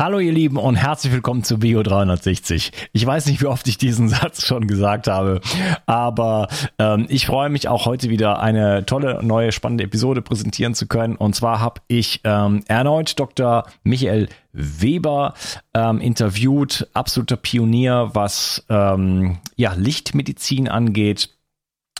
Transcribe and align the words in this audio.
Hallo 0.00 0.18
ihr 0.18 0.32
Lieben 0.32 0.56
und 0.56 0.76
herzlich 0.76 1.12
willkommen 1.12 1.44
zu 1.44 1.58
Bio 1.58 1.82
360. 1.82 2.72
Ich 2.94 3.04
weiß 3.04 3.26
nicht, 3.26 3.42
wie 3.42 3.46
oft 3.46 3.68
ich 3.68 3.76
diesen 3.76 4.08
Satz 4.08 4.46
schon 4.46 4.66
gesagt 4.66 5.08
habe, 5.08 5.42
aber 5.84 6.48
ähm, 6.78 7.04
ich 7.10 7.26
freue 7.26 7.50
mich 7.50 7.68
auch 7.68 7.84
heute 7.84 8.08
wieder 8.08 8.40
eine 8.40 8.86
tolle, 8.86 9.22
neue, 9.22 9.52
spannende 9.52 9.84
Episode 9.84 10.22
präsentieren 10.22 10.72
zu 10.72 10.86
können. 10.86 11.16
Und 11.16 11.36
zwar 11.36 11.60
habe 11.60 11.82
ich 11.86 12.22
ähm, 12.24 12.64
erneut 12.66 13.20
Dr. 13.20 13.66
Michael 13.82 14.30
Weber 14.54 15.34
ähm, 15.74 16.00
interviewt, 16.00 16.88
absoluter 16.94 17.36
Pionier, 17.36 18.08
was 18.14 18.64
ähm, 18.70 19.36
ja, 19.56 19.74
Lichtmedizin 19.74 20.66
angeht 20.66 21.28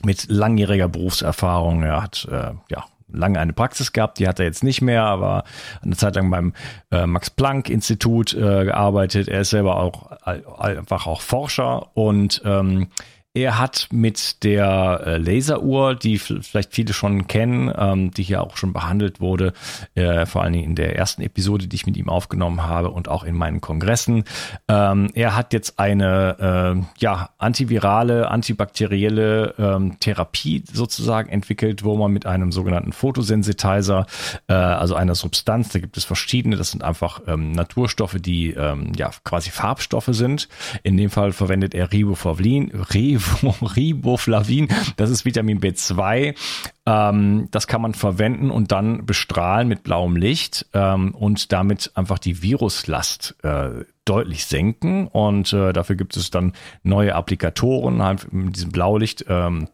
mit 0.02 0.24
langjähriger 0.30 0.88
Berufserfahrung. 0.88 1.82
Er 1.82 2.02
hat 2.02 2.26
äh, 2.32 2.52
ja 2.70 2.86
lange 3.12 3.38
eine 3.38 3.52
Praxis 3.52 3.92
gehabt, 3.92 4.18
die 4.18 4.28
hat 4.28 4.38
er 4.38 4.46
jetzt 4.46 4.64
nicht 4.64 4.82
mehr, 4.82 5.04
aber 5.04 5.44
eine 5.82 5.96
Zeit 5.96 6.16
lang 6.16 6.30
beim 6.30 6.52
äh, 6.90 7.06
Max 7.06 7.30
Planck 7.30 7.68
Institut 7.70 8.34
äh, 8.34 8.64
gearbeitet. 8.64 9.28
Er 9.28 9.42
ist 9.42 9.50
selber 9.50 9.76
auch 9.76 10.10
einfach 10.58 11.06
auch 11.06 11.20
Forscher 11.20 11.96
und 11.96 12.42
ähm, 12.44 12.88
er 13.32 13.58
hat 13.60 13.86
mit 13.92 14.42
der 14.42 15.02
äh, 15.06 15.16
Laseruhr, 15.16 15.94
die 15.94 16.18
vielleicht 16.18 16.74
viele 16.74 16.92
schon 16.92 17.28
kennen, 17.28 17.72
ähm, 17.76 18.10
die 18.10 18.24
hier 18.24 18.42
auch 18.42 18.56
schon 18.56 18.72
behandelt 18.72 19.20
wurde, 19.20 19.52
äh, 19.94 20.26
vor 20.26 20.42
allen 20.42 20.52
Dingen 20.52 20.70
in 20.70 20.74
der 20.74 20.96
ersten 20.96 21.22
Episode, 21.22 21.68
die 21.68 21.76
ich 21.76 21.86
mit 21.86 21.96
ihm 21.96 22.08
aufgenommen 22.08 22.64
habe 22.64 22.90
und 22.90 23.06
auch 23.06 23.22
in 23.22 23.36
meinen 23.36 23.60
Kongressen. 23.60 24.24
Ähm, 24.66 25.10
er 25.14 25.36
hat 25.36 25.52
jetzt 25.52 25.78
eine 25.78 26.74
äh, 26.76 27.00
ja, 27.00 27.30
antivirale, 27.38 28.28
antibakterielle 28.28 29.54
ähm, 29.58 30.00
Therapie 30.00 30.64
sozusagen 30.72 31.28
entwickelt, 31.28 31.84
wo 31.84 31.96
man 31.96 32.12
mit 32.12 32.26
einem 32.26 32.50
sogenannten 32.50 32.92
Photosensitizer, 32.92 34.06
äh, 34.48 34.54
also 34.54 34.96
einer 34.96 35.14
Substanz, 35.14 35.68
da 35.68 35.78
gibt 35.78 35.96
es 35.96 36.04
verschiedene, 36.04 36.56
das 36.56 36.72
sind 36.72 36.82
einfach 36.82 37.20
ähm, 37.28 37.52
Naturstoffe, 37.52 38.16
die 38.18 38.50
ähm, 38.54 38.90
ja 38.96 39.12
quasi 39.22 39.50
Farbstoffe 39.50 40.08
sind. 40.10 40.48
In 40.82 40.96
dem 40.96 41.10
Fall 41.10 41.30
verwendet 41.30 41.74
er 41.76 41.92
Riboflavin, 41.92 42.72
Riboflavin 42.92 43.19
Riboflavin, 43.76 44.68
das 44.96 45.10
ist 45.10 45.24
Vitamin 45.24 45.60
B2. 45.60 46.34
Ähm, 46.86 47.48
das 47.50 47.66
kann 47.66 47.82
man 47.82 47.94
verwenden 47.94 48.50
und 48.50 48.72
dann 48.72 49.06
bestrahlen 49.06 49.68
mit 49.68 49.82
blauem 49.82 50.16
Licht 50.16 50.66
ähm, 50.72 51.14
und 51.14 51.52
damit 51.52 51.92
einfach 51.94 52.18
die 52.18 52.42
Viruslast 52.42 53.36
äh, 53.42 53.84
deutlich 54.04 54.46
senken. 54.46 55.06
Und 55.06 55.52
äh, 55.52 55.72
dafür 55.72 55.96
gibt 55.96 56.16
es 56.16 56.30
dann 56.30 56.52
neue 56.82 57.14
Applikatoren 57.14 58.02
halt 58.02 58.32
mit 58.32 58.56
diesem 58.56 58.72
Blaulicht. 58.72 59.24
Ähm, 59.28 59.68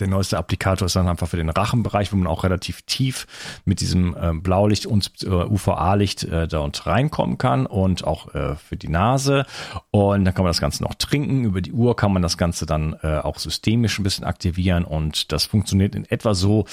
der 0.00 0.08
neueste 0.08 0.38
Applikator 0.38 0.86
ist 0.86 0.96
dann 0.96 1.08
einfach 1.08 1.28
für 1.28 1.36
den 1.36 1.50
Rachenbereich, 1.50 2.12
wo 2.12 2.16
man 2.16 2.26
auch 2.26 2.44
relativ 2.44 2.82
tief 2.82 3.26
mit 3.64 3.80
diesem 3.80 4.16
äh, 4.16 4.32
Blaulicht 4.32 4.86
und 4.86 5.10
äh, 5.22 5.28
UVA-Licht 5.28 6.24
äh, 6.24 6.48
dort 6.48 6.86
reinkommen 6.86 7.38
kann 7.38 7.66
und 7.66 8.04
auch 8.04 8.34
äh, 8.34 8.56
für 8.56 8.76
die 8.76 8.88
Nase. 8.88 9.46
Und 9.90 10.24
dann 10.24 10.34
kann 10.34 10.44
man 10.44 10.50
das 10.50 10.60
Ganze 10.60 10.82
noch 10.82 10.94
trinken. 10.94 11.44
Über 11.44 11.60
die 11.60 11.72
Uhr 11.72 11.96
kann 11.96 12.12
man 12.12 12.22
das 12.22 12.38
Ganze 12.38 12.66
dann 12.66 12.96
äh, 13.02 13.18
auch 13.18 13.38
systemisch 13.38 13.98
ein 13.98 14.04
bisschen 14.04 14.24
aktivieren 14.24 14.84
und 14.84 15.32
das 15.32 15.46
funktioniert 15.46 15.94
in 15.94 16.04
etwa 16.04 16.34
so, 16.34 16.66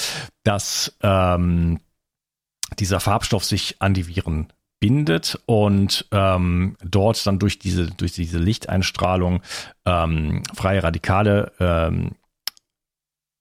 dass 0.44 0.96
ähm, 1.02 1.80
dieser 2.80 3.00
Farbstoff 3.00 3.44
sich 3.44 3.78
an 3.80 3.94
die 3.94 4.08
Viren 4.08 4.48
bindet 4.80 5.40
und 5.46 6.06
ähm, 6.12 6.76
dort 6.84 7.26
dann 7.26 7.40
durch 7.40 7.60
diese 7.60 7.88
durch 7.92 8.12
diese 8.12 8.38
Lichteinstrahlung 8.38 9.42
ähm, 9.86 10.44
freie 10.54 10.84
Radikale 10.84 11.52
ähm, 11.60 12.12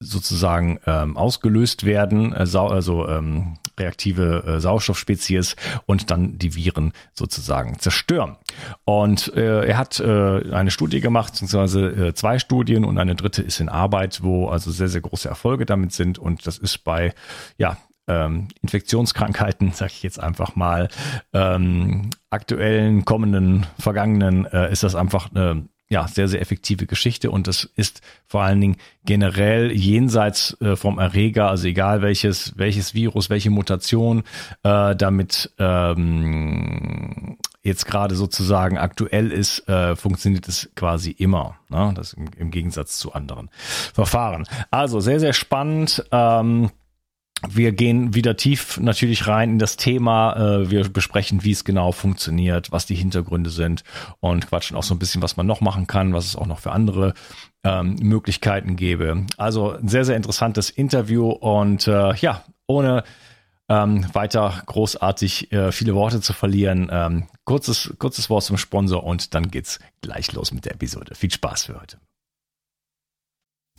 sozusagen 0.05 0.79
ähm, 0.87 1.17
ausgelöst 1.17 1.85
werden, 1.85 2.33
äh, 2.33 2.47
also 2.55 3.09
ähm, 3.09 3.59
reaktive 3.79 4.45
äh, 4.47 4.61
Sauerstoffspezies 4.61 5.57
und 5.87 6.11
dann 6.11 6.39
die 6.39 6.55
Viren 6.55 6.93
sozusagen 7.13 7.79
zerstören. 7.79 8.37
Und 8.85 9.35
äh, 9.35 9.67
er 9.67 9.79
hat 9.79 10.01
äh, 10.01 10.53
eine 10.53 10.71
Studie 10.71 11.01
gemacht, 11.01 11.33
beziehungsweise 11.33 12.09
äh, 12.09 12.15
zwei 12.15 12.39
Studien 12.39 12.85
und 12.85 12.99
eine 12.99 13.15
dritte 13.15 13.43
ist 13.43 13.61
in 13.61 13.69
Arbeit, 13.69 14.23
wo 14.23 14.49
also 14.49 14.71
sehr, 14.71 14.89
sehr 14.89 15.01
große 15.01 15.29
Erfolge 15.29 15.67
damit 15.67 15.93
sind. 15.93 16.19
Und 16.19 16.47
das 16.47 16.59
ist 16.59 16.85
bei 16.85 17.15
ja, 17.59 17.77
ähm, 18.07 18.49
Infektionskrankheiten, 18.63 19.73
sage 19.75 19.93
ich 19.95 20.03
jetzt 20.03 20.21
einfach 20.21 20.57
mal, 20.57 20.89
ähm, 21.33 22.11
aktuellen, 22.31 23.05
kommenden, 23.05 23.67
vergangenen, 23.79 24.47
äh, 24.47 24.71
ist 24.73 24.83
das 24.83 24.95
einfach 24.95 25.31
eine 25.31 25.69
ja, 25.95 26.09
sehr, 26.09 26.27
sehr 26.27 26.41
effektive 26.41 26.87
Geschichte 26.87 27.31
und 27.31 27.47
das 27.47 27.71
ist 27.77 28.01
vor 28.27 28.43
allen 28.43 28.61
Dingen 28.61 28.77
generell 29.05 29.71
jenseits 29.71 30.61
äh, 30.61 30.75
vom 30.75 30.99
Erreger, 30.99 31.49
also 31.49 31.69
egal 31.69 32.03
welches, 32.03 32.53
welches 32.57 32.95
Virus, 32.95 33.31
welche 33.31 33.51
Mutation 33.51 34.25
äh, 34.65 34.97
damit 34.97 35.53
ähm, 35.61 37.37
jetzt 37.63 37.87
gerade 37.87 38.17
sozusagen 38.17 38.77
aktuell 38.77 39.31
ist, 39.31 39.69
äh, 39.69 39.95
funktioniert 39.95 40.49
es 40.49 40.69
quasi 40.75 41.13
immer. 41.13 41.59
Ne? 41.69 41.93
Das 41.95 42.13
im, 42.15 42.27
im 42.37 42.51
Gegensatz 42.51 42.99
zu 42.99 43.13
anderen 43.13 43.49
Verfahren. 43.95 44.47
Also 44.73 44.99
sehr, 44.99 45.21
sehr 45.21 45.33
spannend. 45.33 46.05
Ähm, 46.11 46.71
wir 47.49 47.73
gehen 47.73 48.15
wieder 48.15 48.37
tief 48.37 48.79
natürlich 48.79 49.27
rein 49.27 49.51
in 49.51 49.59
das 49.59 49.77
Thema. 49.77 50.37
Äh, 50.37 50.71
wir 50.71 50.89
besprechen, 50.89 51.45
wie 51.45 51.51
es 51.51 51.65
genau 51.65 51.93
funktioniert, 51.93 52.73
was 52.73 52.87
die 52.87 52.95
Hintergründe 52.95 53.51
sind 53.51 53.85
und 54.21 54.47
quatschen 54.49 54.77
auch 54.77 54.83
so 54.83 54.95
ein 54.95 54.99
bisschen, 54.99 55.23
was 55.23 55.37
man 55.37 55.47
noch 55.47 55.61
machen 55.61 55.87
kann, 55.87 56.15
was 56.15 56.27
es 56.27 56.37
auch 56.37 56.47
noch 56.47 56.61
für 56.61 56.73
andere 56.73 57.15
ähm, 57.65 57.97
Möglichkeiten 58.01 58.77
gäbe. 58.77 59.27
Also 59.37 59.73
ein 59.73 59.89
sehr, 59.89 60.05
sehr 60.05 60.17
interessantes 60.17 60.71
Interview 60.71 61.31
und 61.31 61.87
äh, 61.87 62.15
ja, 62.17 62.45
ohne 62.67 63.05
ähm, 63.69 64.07
weiter 64.13 64.63
großartig 64.67 65.53
äh, 65.53 65.73
viele 65.73 65.95
Worte 65.95 66.21
zu 66.21 66.33
verlieren, 66.33 66.89
ähm, 66.93 67.27
kurzes, 67.45 67.95
kurzes 67.99 68.29
Wort 68.31 68.45
zum 68.45 68.59
Sponsor 68.59 69.05
und 69.05 69.35
dann 69.35 69.51
geht's 69.51 69.81
gleich 70.03 70.33
los 70.33 70.53
mit 70.53 70.67
der 70.67 70.73
Episode. 70.73 71.15
Viel 71.15 71.31
Spaß 71.31 71.65
für 71.65 71.81
heute. 71.81 71.99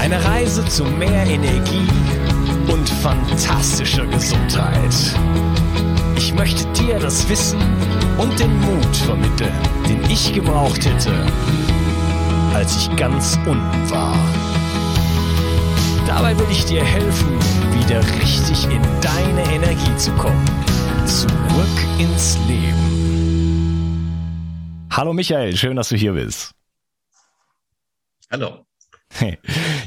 Eine 0.00 0.24
Reise 0.24 0.64
zu 0.64 0.82
mehr 0.84 1.26
Energie 1.26 1.86
und 2.72 2.88
fantastischer 2.88 4.06
Gesundheit. 4.06 4.94
Ich 6.16 6.32
möchte 6.32 6.64
dir 6.72 6.98
das 6.98 7.28
Wissen 7.28 7.60
und 8.16 8.40
den 8.40 8.58
Mut 8.60 8.96
vermitteln, 8.96 9.52
den 9.86 10.02
ich 10.10 10.32
gebraucht 10.32 10.86
hätte, 10.86 11.12
als 12.54 12.78
ich 12.78 12.96
ganz 12.96 13.38
unten 13.44 13.90
war. 13.90 14.16
Dabei 16.06 16.34
will 16.38 16.48
ich 16.50 16.64
dir 16.64 16.82
helfen, 16.82 17.38
wieder 17.78 18.02
richtig 18.22 18.64
in 18.64 18.80
deine 19.02 19.42
Energie 19.52 19.96
zu 19.98 20.12
kommen. 20.12 20.46
Zurück 21.04 21.78
ins 21.98 22.38
Leben. 22.48 24.08
Hallo 24.90 25.12
Michael, 25.12 25.54
schön, 25.58 25.76
dass 25.76 25.90
du 25.90 25.96
hier 25.96 26.14
bist. 26.14 26.52
Hallo. 28.30 28.64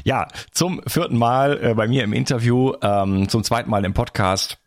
Ja, 0.04 0.28
zum 0.50 0.82
vierten 0.86 1.16
Mal 1.16 1.58
äh, 1.62 1.74
bei 1.74 1.88
mir 1.88 2.04
im 2.04 2.12
Interview, 2.12 2.74
ähm, 2.82 3.28
zum 3.28 3.42
zweiten 3.42 3.70
Mal 3.70 3.84
im 3.84 3.94
Podcast. 3.94 4.58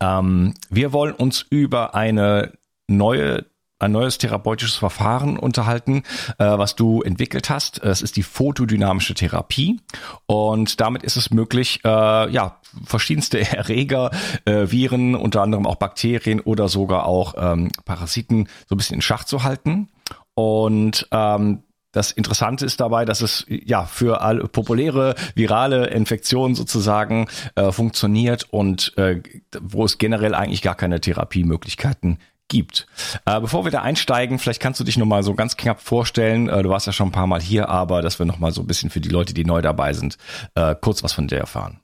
Ähm, 0.00 0.54
wir 0.70 0.92
wollen 0.92 1.14
uns 1.14 1.44
über 1.50 1.94
eine 1.94 2.52
neue 2.86 3.46
ein 3.80 3.92
neues 3.92 4.18
therapeutisches 4.18 4.76
Verfahren 4.76 5.38
unterhalten, 5.38 6.02
äh, 6.38 6.44
was 6.44 6.74
du 6.74 7.02
entwickelt 7.02 7.48
hast. 7.48 7.82
Es 7.82 8.02
ist 8.02 8.16
die 8.16 8.24
photodynamische 8.24 9.14
Therapie 9.14 9.80
und 10.26 10.80
damit 10.80 11.04
ist 11.04 11.16
es 11.16 11.30
möglich, 11.30 11.80
äh, 11.84 11.88
ja, 12.30 12.60
verschiedenste 12.84 13.38
Erreger, 13.56 14.10
äh, 14.44 14.70
Viren, 14.70 15.14
unter 15.14 15.42
anderem 15.42 15.66
auch 15.66 15.76
Bakterien 15.76 16.40
oder 16.40 16.68
sogar 16.68 17.06
auch 17.06 17.34
ähm, 17.38 17.70
Parasiten 17.84 18.48
so 18.66 18.74
ein 18.74 18.78
bisschen 18.78 18.96
in 18.96 19.02
Schach 19.02 19.24
zu 19.24 19.44
halten. 19.44 19.88
Und 20.34 21.06
ähm, 21.10 21.62
das 21.98 22.12
Interessante 22.12 22.64
ist 22.64 22.78
dabei, 22.78 23.04
dass 23.04 23.22
es 23.22 23.44
ja 23.48 23.84
für 23.84 24.20
alle 24.20 24.46
populäre 24.46 25.16
virale 25.34 25.88
Infektionen 25.88 26.54
sozusagen 26.54 27.26
äh, 27.56 27.72
funktioniert 27.72 28.46
und 28.50 28.96
äh, 28.96 29.20
wo 29.60 29.84
es 29.84 29.98
generell 29.98 30.32
eigentlich 30.36 30.62
gar 30.62 30.76
keine 30.76 31.00
Therapiemöglichkeiten 31.00 32.18
gibt. 32.46 32.86
Äh, 33.26 33.40
bevor 33.40 33.64
wir 33.64 33.72
da 33.72 33.82
einsteigen, 33.82 34.38
vielleicht 34.38 34.62
kannst 34.62 34.78
du 34.78 34.84
dich 34.84 34.96
nochmal 34.96 35.24
so 35.24 35.34
ganz 35.34 35.56
knapp 35.56 35.82
vorstellen. 35.82 36.48
Äh, 36.48 36.62
du 36.62 36.68
warst 36.68 36.86
ja 36.86 36.92
schon 36.92 37.08
ein 37.08 37.12
paar 37.12 37.26
Mal 37.26 37.42
hier, 37.42 37.68
aber 37.68 38.00
dass 38.00 38.20
wir 38.20 38.26
nochmal 38.26 38.52
so 38.52 38.60
ein 38.60 38.68
bisschen 38.68 38.90
für 38.90 39.00
die 39.00 39.08
Leute, 39.08 39.34
die 39.34 39.44
neu 39.44 39.60
dabei 39.60 39.92
sind, 39.92 40.18
äh, 40.54 40.76
kurz 40.80 41.02
was 41.02 41.12
von 41.12 41.26
dir 41.26 41.38
erfahren. 41.38 41.80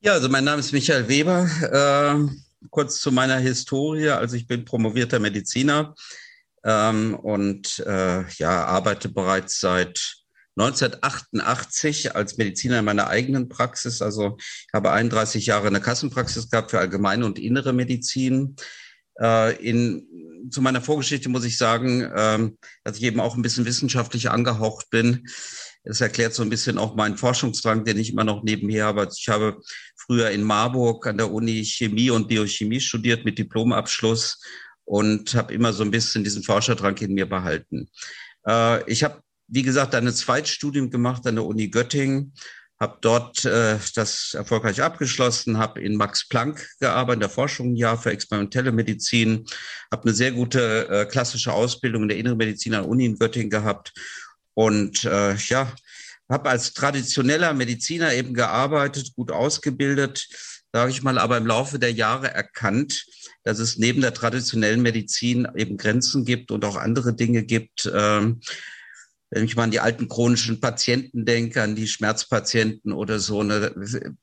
Ja, 0.00 0.12
also 0.12 0.28
mein 0.28 0.44
Name 0.44 0.60
ist 0.60 0.72
Michael 0.72 1.08
Weber. 1.08 1.48
Äh, 1.60 2.68
kurz 2.70 3.00
zu 3.00 3.10
meiner 3.10 3.38
Historie. 3.38 4.10
Also 4.10 4.36
ich 4.36 4.46
bin 4.46 4.64
promovierter 4.64 5.18
Mediziner 5.18 5.96
ähm, 6.64 7.14
und 7.14 7.78
äh, 7.86 8.24
ja, 8.38 8.64
arbeite 8.64 9.08
bereits 9.08 9.60
seit 9.60 10.20
1988 10.56 12.14
als 12.14 12.36
Mediziner 12.36 12.80
in 12.80 12.84
meiner 12.84 13.08
eigenen 13.08 13.48
Praxis. 13.48 14.02
Also 14.02 14.36
ich 14.38 14.74
habe 14.74 14.90
31 14.92 15.46
Jahre 15.46 15.68
eine 15.68 15.80
Kassenpraxis 15.80 16.50
gehabt 16.50 16.70
für 16.72 16.78
allgemeine 16.78 17.24
und 17.24 17.38
innere 17.38 17.72
Medizin. 17.72 18.56
Äh, 19.20 19.56
in, 19.64 20.06
zu 20.50 20.60
meiner 20.60 20.82
Vorgeschichte 20.82 21.28
muss 21.28 21.44
ich 21.44 21.56
sagen, 21.56 22.10
ähm, 22.14 22.58
dass 22.84 22.98
ich 22.98 23.04
eben 23.04 23.20
auch 23.20 23.36
ein 23.36 23.42
bisschen 23.42 23.64
wissenschaftlich 23.64 24.30
angehaucht 24.30 24.90
bin. 24.90 25.26
Das 25.84 26.02
erklärt 26.02 26.34
so 26.34 26.42
ein 26.42 26.50
bisschen 26.50 26.76
auch 26.76 26.94
meinen 26.94 27.16
Forschungsdrang, 27.16 27.84
den 27.84 27.98
ich 27.98 28.12
immer 28.12 28.24
noch 28.24 28.42
nebenher 28.42 28.86
habe. 28.86 29.08
Ich 29.16 29.28
habe 29.28 29.60
früher 29.96 30.30
in 30.30 30.42
Marburg 30.42 31.06
an 31.06 31.16
der 31.16 31.32
Uni 31.32 31.64
Chemie 31.64 32.10
und 32.10 32.28
Biochemie 32.28 32.80
studiert 32.80 33.24
mit 33.24 33.38
Diplomabschluss 33.38 34.42
und 34.84 35.34
habe 35.34 35.54
immer 35.54 35.72
so 35.72 35.84
ein 35.84 35.90
bisschen 35.90 36.24
diesen 36.24 36.42
Forscherdrang 36.42 36.96
in 36.98 37.14
mir 37.14 37.28
behalten. 37.28 37.88
Äh, 38.46 38.90
ich 38.90 39.04
habe, 39.04 39.20
wie 39.48 39.62
gesagt, 39.62 39.94
ein 39.94 40.12
Zweitstudium 40.12 40.90
gemacht 40.90 41.26
an 41.26 41.36
der 41.36 41.44
Uni 41.44 41.68
Göttingen, 41.68 42.32
habe 42.80 42.96
dort 43.02 43.44
äh, 43.44 43.78
das 43.94 44.32
erfolgreich 44.32 44.82
abgeschlossen, 44.82 45.58
habe 45.58 45.82
in 45.82 45.96
Max 45.96 46.26
Planck 46.26 46.66
gearbeitet, 46.80 47.16
in 47.16 47.20
der 47.20 47.28
Forschung 47.28 47.72
ein 47.72 47.76
Jahr 47.76 47.98
für 47.98 48.10
experimentelle 48.10 48.72
Medizin, 48.72 49.44
habe 49.92 50.04
eine 50.04 50.14
sehr 50.14 50.32
gute 50.32 50.88
äh, 50.88 51.04
klassische 51.04 51.52
Ausbildung 51.52 52.02
in 52.02 52.08
der 52.08 52.16
Inneren 52.16 52.38
Medizin 52.38 52.74
an 52.74 52.82
der 52.82 52.90
Uni 52.90 53.04
in 53.04 53.18
Göttingen 53.18 53.50
gehabt 53.50 53.92
und 54.54 55.04
äh, 55.04 55.34
ja, 55.34 55.70
habe 56.30 56.48
als 56.48 56.72
traditioneller 56.72 57.52
Mediziner 57.52 58.14
eben 58.14 58.32
gearbeitet, 58.32 59.14
gut 59.14 59.30
ausgebildet, 59.30 60.26
sage 60.72 60.90
ich 60.90 61.02
mal, 61.02 61.18
aber 61.18 61.36
im 61.36 61.46
Laufe 61.46 61.78
der 61.78 61.92
Jahre 61.92 62.32
erkannt, 62.32 63.04
dass 63.42 63.58
es 63.58 63.76
neben 63.76 64.00
der 64.00 64.14
traditionellen 64.14 64.82
Medizin 64.82 65.48
eben 65.56 65.76
Grenzen 65.76 66.24
gibt 66.24 66.50
und 66.50 66.64
auch 66.64 66.76
andere 66.76 67.14
Dinge 67.14 67.42
gibt. 67.42 67.90
Ähm, 67.92 68.40
wenn 69.32 69.44
ich 69.44 69.54
mal 69.54 69.64
an 69.64 69.70
die 69.70 69.80
alten 69.80 70.08
chronischen 70.08 70.60
Patienten 70.60 71.24
denke, 71.24 71.62
an 71.62 71.76
die 71.76 71.86
Schmerzpatienten 71.86 72.92
oder 72.92 73.20
so, 73.20 73.44
ne, 73.44 73.72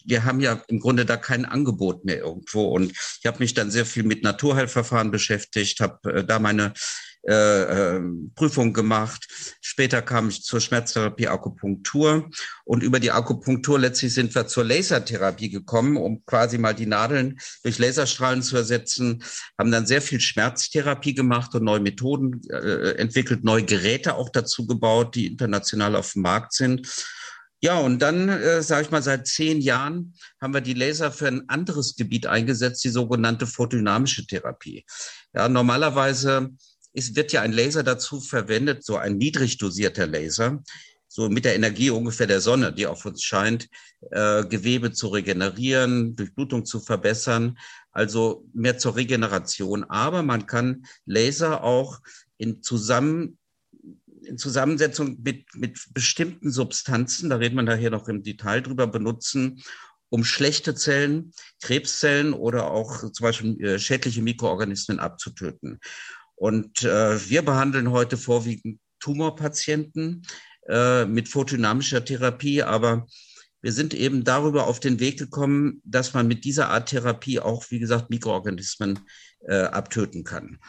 wir 0.04 0.26
haben 0.26 0.42
ja 0.42 0.62
im 0.68 0.82
Grunde 0.82 1.06
da 1.06 1.16
kein 1.16 1.46
Angebot 1.46 2.04
mehr 2.04 2.18
irgendwo. 2.18 2.66
Und 2.66 2.92
ich 2.92 3.26
habe 3.26 3.40
mich 3.40 3.54
dann 3.54 3.72
sehr 3.72 3.86
viel 3.86 4.04
mit 4.04 4.24
Naturheilverfahren 4.24 5.10
beschäftigt, 5.10 5.80
habe 5.80 6.14
äh, 6.14 6.26
da 6.26 6.40
meine 6.40 6.74
äh, 7.24 7.96
äh, 7.96 8.02
Prüfung 8.36 8.74
gemacht. 8.74 9.28
Später 9.62 10.02
kam 10.02 10.30
ich 10.30 10.44
zur 10.44 10.62
Schmerztherapie 10.62 11.28
Akupunktur 11.28 12.30
und 12.64 12.84
über 12.84 13.00
die 13.00 13.12
Akupunktur 13.12 13.80
letztlich 13.80 14.14
sind 14.14 14.34
wir 14.34 14.48
zur 14.48 14.64
Lasertherapie 14.64 15.50
gekommen, 15.50 15.98
um 15.98 16.26
quasi 16.26 16.58
mal 16.58 16.74
die 16.74 16.86
Nadeln 16.86 17.40
durch 17.64 17.80
Laserstrahlen 17.80 18.42
zu 18.42 18.56
ersetzen, 18.56 19.24
haben 19.58 19.72
dann 19.72 19.86
sehr 19.86 20.02
viel 20.02 20.20
Schmerztherapie 20.20 21.14
gemacht 21.14 21.54
und 21.56 21.64
neue 21.64 21.80
Methoden 21.80 22.42
äh, 22.50 22.92
entwickelt, 22.98 23.44
neue 23.44 23.64
Geräte 23.64 24.16
auch 24.16 24.30
dazu 24.30 24.66
gebaut, 24.66 25.16
die 25.16 25.28
international 25.28 25.96
auf 25.96 26.14
dem 26.14 26.22
Markt 26.22 26.54
sind. 26.54 26.88
Ja, 27.60 27.80
und 27.80 28.00
dann, 28.04 28.30
äh, 28.30 28.62
sage 28.62 28.84
ich 28.84 28.92
mal, 28.92 29.02
seit 29.02 29.26
zehn 29.26 29.62
Jahren 29.62 30.14
haben 30.40 30.54
wir 30.54 30.62
die 30.62 30.76
Laser 30.76 31.12
für 31.12 31.28
ein 31.28 31.50
anderes 31.50 31.96
Gebiet 31.96 32.28
eingesetzt, 32.28 32.84
die 32.84 32.90
sogenannte 32.90 33.48
photodynamische 33.48 34.28
Therapie. 34.28 34.86
Ja, 35.34 35.50
normalerweise 35.50 36.52
es 36.98 37.16
wird 37.16 37.32
ja 37.32 37.42
ein 37.42 37.54
Laser 37.54 37.84
dazu 37.84 38.20
verwendet, 38.20 38.84
so 38.84 38.98
ein 38.98 39.18
niedrig 39.18 39.60
dosierter 39.60 40.08
Laser, 40.08 40.64
so 41.08 41.30
mit 41.30 41.46
der 41.46 41.56
Energie 41.56 41.92
ungefähr 41.92 42.26
der 42.26 42.42
Sonne, 42.42 42.74
die 42.74 42.88
auf 42.88 43.06
uns 43.06 43.22
scheint, 43.22 43.70
äh, 44.10 44.44
Gewebe 44.46 44.92
zu 44.92 45.10
regenerieren, 45.10 46.16
Durchblutung 46.16 46.66
zu 46.66 46.80
verbessern, 46.80 47.60
also 47.92 48.46
mehr 48.54 48.80
zur 48.80 48.96
Regeneration. 48.96 49.84
Aber 49.84 50.24
man 50.24 50.48
kann 50.48 50.86
Laser 51.06 51.64
auch 51.64 52.00
in 52.38 52.64
zusammen 52.64 53.38
in 54.24 54.38
Zusammensetzung 54.38 55.20
mit, 55.24 55.46
mit 55.56 55.80
bestimmten 55.94 56.52
Substanzen, 56.52 57.30
da 57.30 57.38
redet 57.38 57.56
man 57.56 57.66
daher 57.66 57.92
noch 57.92 58.10
im 58.10 58.24
Detail 58.24 58.62
drüber, 58.62 58.86
benutzen, 58.86 59.64
um 60.10 60.26
schlechte 60.26 60.76
Zellen, 60.76 61.32
Krebszellen 61.62 62.34
oder 62.34 62.72
auch 62.72 63.10
zum 63.12 63.24
Beispiel 63.24 63.64
äh, 63.64 63.80
schädliche 63.80 64.22
Mikroorganismen 64.22 65.00
abzutöten. 65.00 65.80
Und 66.38 66.84
äh, 66.84 67.30
wir 67.30 67.42
behandeln 67.42 67.92
heute 67.92 68.16
vorwiegend 68.16 68.80
Tumorpatienten 69.00 70.26
äh, 70.68 71.06
mit 71.06 71.30
photodynamischer 71.30 72.06
Therapie, 72.06 72.62
aber 72.62 73.08
wir 73.62 73.74
sind 73.74 73.96
eben 73.96 74.24
darüber 74.24 74.68
auf 74.68 74.80
den 74.80 75.00
Weg 75.00 75.18
gekommen, 75.18 75.82
dass 75.84 76.14
man 76.14 76.28
mit 76.28 76.46
dieser 76.46 76.70
Art 76.70 76.90
Therapie 76.90 77.40
auch, 77.40 77.66
wie 77.72 77.80
gesagt, 77.80 78.12
Mikroorganismen 78.12 79.00
äh, 79.48 79.64
abtöten 79.64 80.24
kann. 80.24 80.60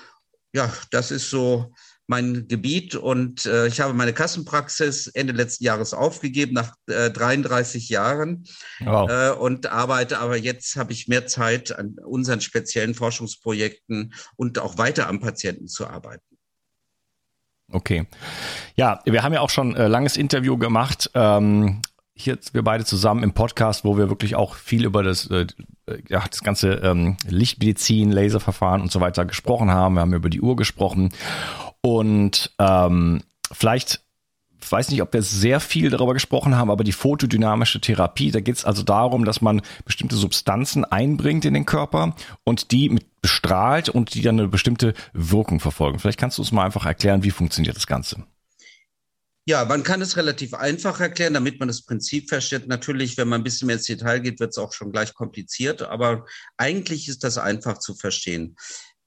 Ja, 0.55 0.73
das 0.91 1.11
ist 1.11 1.29
so 1.29 1.75
mein 2.09 2.49
Gebiet 2.49 2.95
und 2.95 3.45
äh, 3.47 3.67
ich 3.67 3.81
habe 3.81 3.93
meine 3.93 4.15
Kassenpraxis 4.15 5.09
Ende 5.09 5.35
letzten 5.35 5.65
Jahres 5.65 5.93
aufgegeben 5.93 6.55
nach 6.55 6.75
äh, 6.87 7.11
33 7.11 7.91
Jahren 7.91 8.45
wow. 8.81 9.09
äh, 9.11 9.31
und 9.39 9.67
arbeite 9.67 10.19
aber 10.19 10.37
jetzt 10.37 10.77
habe 10.77 10.93
ich 10.93 11.07
mehr 11.07 11.27
Zeit 11.27 11.79
an 11.79 11.97
unseren 12.05 12.41
speziellen 12.41 12.95
Forschungsprojekten 12.95 14.15
und 14.37 14.59
auch 14.59 14.79
weiter 14.79 15.09
am 15.09 15.21
Patienten 15.21 15.69
zu 15.69 15.87
arbeiten. 15.87 16.23
Okay. 17.71 18.07
Ja, 18.77 19.01
wir 19.05 19.23
haben 19.23 19.35
ja 19.35 19.41
auch 19.41 19.51
schon 19.51 19.77
äh, 19.77 19.89
langes 19.89 20.17
Interview 20.17 20.57
gemacht. 20.57 21.11
Ähm, 21.13 21.83
hier 22.15 22.39
wir 22.53 22.63
beide 22.63 22.85
zusammen 22.85 23.23
im 23.23 23.33
Podcast, 23.33 23.85
wo 23.85 23.97
wir 23.97 24.09
wirklich 24.09 24.35
auch 24.35 24.55
viel 24.55 24.85
über 24.85 25.03
das, 25.03 25.31
äh, 25.31 25.47
ja, 26.09 26.25
das 26.29 26.43
ganze 26.43 26.73
ähm, 26.77 27.17
Lichtmedizin, 27.29 28.11
Laserverfahren 28.11 28.81
und 28.81 28.91
so 28.91 29.01
weiter 29.01 29.25
gesprochen 29.25 29.71
haben. 29.71 29.95
Wir 29.95 30.01
haben 30.01 30.15
über 30.15 30.31
die 30.31 30.41
Uhr 30.41 30.57
gesprochen. 30.57 31.11
Und 31.89 32.53
ähm, 32.59 33.23
vielleicht 33.51 34.03
ich 34.61 34.73
weiß 34.73 34.91
nicht, 34.91 35.03
ob 35.03 35.13
wir 35.13 35.23
sehr 35.23 35.61
viel 35.61 35.89
darüber 35.89 36.15
gesprochen 36.15 36.57
haben, 36.57 36.71
aber 36.71 36.83
die 36.83 36.93
photodynamische 36.93 37.81
Therapie, 37.81 38.33
da 38.33 38.41
geht 38.41 38.57
es 38.57 38.65
also 38.65 38.83
darum, 38.83 39.25
dass 39.25 39.41
man 39.41 39.63
bestimmte 39.85 40.17
Substanzen 40.17 40.85
einbringt 40.85 41.45
in 41.45 41.55
den 41.55 41.65
Körper 41.65 42.17
und 42.43 42.73
die 42.73 42.89
mit 42.89 43.07
bestrahlt 43.23 43.89
und 43.89 44.15
die 44.15 44.23
dann 44.23 44.39
eine 44.39 44.49
bestimmte 44.49 44.95
Wirkung 45.13 45.61
verfolgen. 45.61 45.99
Vielleicht 45.99 46.19
kannst 46.19 46.39
du 46.39 46.43
uns 46.43 46.53
mal 46.53 46.65
einfach 46.65 46.87
erklären, 46.87 47.23
wie 47.23 47.31
funktioniert 47.31 47.77
das 47.77 47.87
Ganze? 47.87 48.25
Ja, 49.47 49.65
man 49.65 49.83
kann 49.83 50.03
es 50.03 50.17
relativ 50.17 50.55
einfach 50.55 51.01
erklären, 51.01 51.35
damit 51.35 51.59
man 51.59 51.69
das 51.69 51.83
Prinzip 51.83 52.29
versteht. 52.29 52.69
Natürlich, 52.69 53.17
wenn 53.17 53.29
man 53.29 53.41
ein 53.41 53.45
bisschen 53.45 53.67
mehr 53.67 53.77
ins 53.77 53.87
Detail 53.87 54.19
geht, 54.19 54.41
wird 54.41 54.51
es 54.51 54.59
auch 54.59 54.73
schon 54.73 54.93
gleich 54.93 55.15
kompliziert, 55.15 55.83
aber 55.83 56.27
eigentlich 56.59 57.09
ist 57.09 57.25
das 57.25 57.39
einfach 57.39 57.79
zu 57.79 57.95
verstehen. 57.95 58.57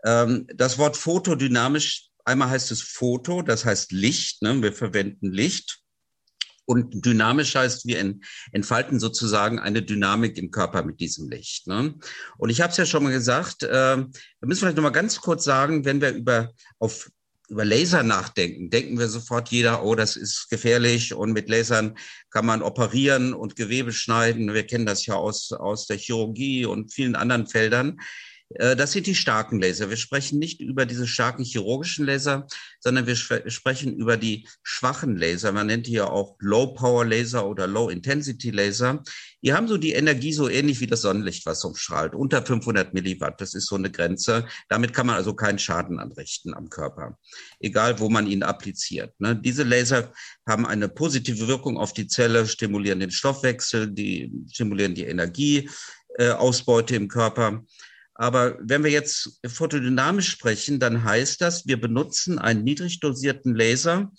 Ähm, 0.04 0.48
das 0.56 0.78
Wort 0.78 0.98
photodynamisch 0.98 2.11
Einmal 2.26 2.50
heißt 2.50 2.72
es 2.72 2.82
Foto, 2.82 3.42
das 3.42 3.66
heißt 3.66 3.92
Licht. 3.92 4.42
Ne? 4.42 4.62
Wir 4.62 4.74
verwenden 4.74 5.32
Licht. 5.32 5.80
Und 6.66 7.06
dynamisch 7.06 7.56
heißt, 7.56 7.86
wir 7.86 8.16
entfalten 8.52 9.00
sozusagen 9.00 9.60
eine 9.60 9.82
Dynamik 9.82 10.38
im 10.38 10.52
Körper 10.52 10.84
mit 10.84 11.00
diesem 11.00 11.30
Licht. 11.30 11.68
Ne? 11.68 11.96
Und 12.38 12.50
ich 12.50 12.62
habe 12.62 12.72
es 12.72 12.78
ja 12.78 12.86
schon 12.86 13.04
mal 13.04 13.12
gesagt, 13.12 13.64
äh, 13.64 13.98
wir 13.98 14.08
müssen 14.42 14.60
vielleicht 14.62 14.78
noch 14.78 14.84
mal 14.84 14.92
ganz 14.92 15.20
kurz 15.20 15.44
sagen, 15.44 15.86
wenn 15.86 16.00
wir 16.00 16.12
über 16.12 16.54
auf 16.80 17.10
über 17.52 17.66
Laser 17.66 18.02
nachdenken, 18.02 18.70
denken 18.70 18.98
wir 18.98 19.10
sofort 19.10 19.50
jeder, 19.50 19.84
oh, 19.84 19.94
das 19.94 20.16
ist 20.16 20.48
gefährlich 20.50 21.14
und 21.14 21.34
mit 21.34 21.50
Lasern 21.50 21.98
kann 22.30 22.46
man 22.46 22.62
operieren 22.62 23.34
und 23.34 23.58
Gewebe 23.58 23.92
schneiden. 23.92 24.54
Wir 24.54 24.66
kennen 24.66 24.86
das 24.86 25.06
ja 25.06 25.16
aus, 25.16 25.52
aus 25.52 25.86
der 25.86 25.98
Chirurgie 25.98 26.66
und 26.66 26.94
vielen 26.94 27.18
anderen 27.18 27.48
Feldern. 27.48 28.00
Äh, 28.56 28.76
das 28.76 28.92
sind 28.92 29.08
die 29.08 29.16
starken 29.16 29.62
Laser. 29.62 29.90
Wir 29.90 29.98
sprechen 29.98 30.40
nicht 30.40 30.62
über 30.62 30.86
diese 30.86 31.08
starken 31.08 31.44
chirurgischen 31.44 32.06
Laser, 32.06 32.48
sondern 32.80 33.08
wir 33.08 33.16
sprechen 33.16 33.96
über 33.96 34.18
die 34.18 34.48
schwachen 34.64 35.18
Laser. 35.18 35.52
Man 35.52 35.68
nennt 35.68 35.88
die 35.88 35.94
ja 35.94 36.10
auch 36.10 36.36
Low-Power-Laser 36.40 37.48
oder 37.48 37.68
Low-Intensity-Laser. 37.68 39.04
Die 39.44 39.54
haben 39.54 39.68
so 39.68 39.78
die 39.78 39.94
Energie 39.94 40.34
so 40.34 40.50
ähnlich 40.50 40.80
wie 40.82 40.88
das 40.88 41.02
Sonnenlicht, 41.02 41.46
was 41.46 41.64
umstrahlt, 41.64 42.14
unter 42.14 42.46
500 42.46 42.94
Milliwatt. 42.94 43.42
Das 43.42 43.54
ist 43.54 43.68
so 43.68 43.76
eine 43.76 43.92
Grenze. 43.92 44.46
Damit 44.70 44.94
kann 44.94 45.08
man 45.08 45.16
also 45.16 45.34
keinen 45.34 45.60
Schaden 45.60 46.00
anrichten 46.00 46.54
am 46.54 46.70
Körper, 46.70 47.18
egal 47.60 48.00
wo 48.00 48.10
man 48.10 48.28
ihn 48.28 48.44
appliziert. 48.44 49.20
Ne? 49.20 49.36
Diese 49.36 49.64
Laser 49.64 50.12
haben 50.48 50.66
eine 50.66 50.90
positive 50.90 51.48
Wirkung 51.48 51.78
auf 51.78 51.94
die 51.94 52.08
Zelle, 52.08 52.46
stimulieren 52.48 53.00
den 53.00 53.12
Stoffwechsel, 53.12 53.92
die 53.92 54.32
stimulieren 54.52 54.96
die 54.96 55.06
Energieausbeute 55.06 56.96
im 56.96 57.08
Körper. 57.08 57.64
Aber 58.22 58.56
wenn 58.62 58.84
wir 58.84 58.92
jetzt 58.92 59.40
photodynamisch 59.48 60.30
sprechen, 60.30 60.80
dann 60.80 61.04
heißt 61.04 61.42
das, 61.42 61.66
wir 61.66 61.82
benutzen 61.82 62.38
einen 62.38 62.64
niedrig 62.64 63.00
dosierten 63.00 63.56
Laser, 63.56 64.12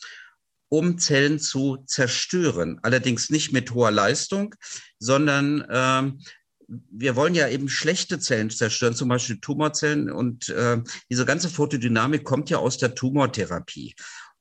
um 0.68 0.99
Zellen 0.99 1.38
zu 1.38 1.85
zerstören. 1.87 2.80
Allerdings 2.82 3.30
nicht 3.30 3.52
mit 3.52 3.71
hoher 3.71 3.92
Leistung, 3.92 4.56
sondern 4.99 5.64
ähm, 5.71 6.18
wir 6.66 7.14
wollen 7.14 7.37
ja 7.37 7.47
eben 7.47 7.68
schlechte 7.68 8.18
Zellen 8.18 8.50
zerstören, 8.50 8.97
zum 8.97 9.09
Beispiel 9.09 9.38
Tumorzellen. 9.38 10.11
Und 10.11 10.49
äh, 10.49 10.82
diese 11.09 11.25
ganze 11.25 11.49
Photodynamik 11.49 12.25
kommt 12.25 12.50
ja 12.50 12.59
aus 12.59 12.78
der 12.78 12.97
Tumortherapie. 12.97 13.94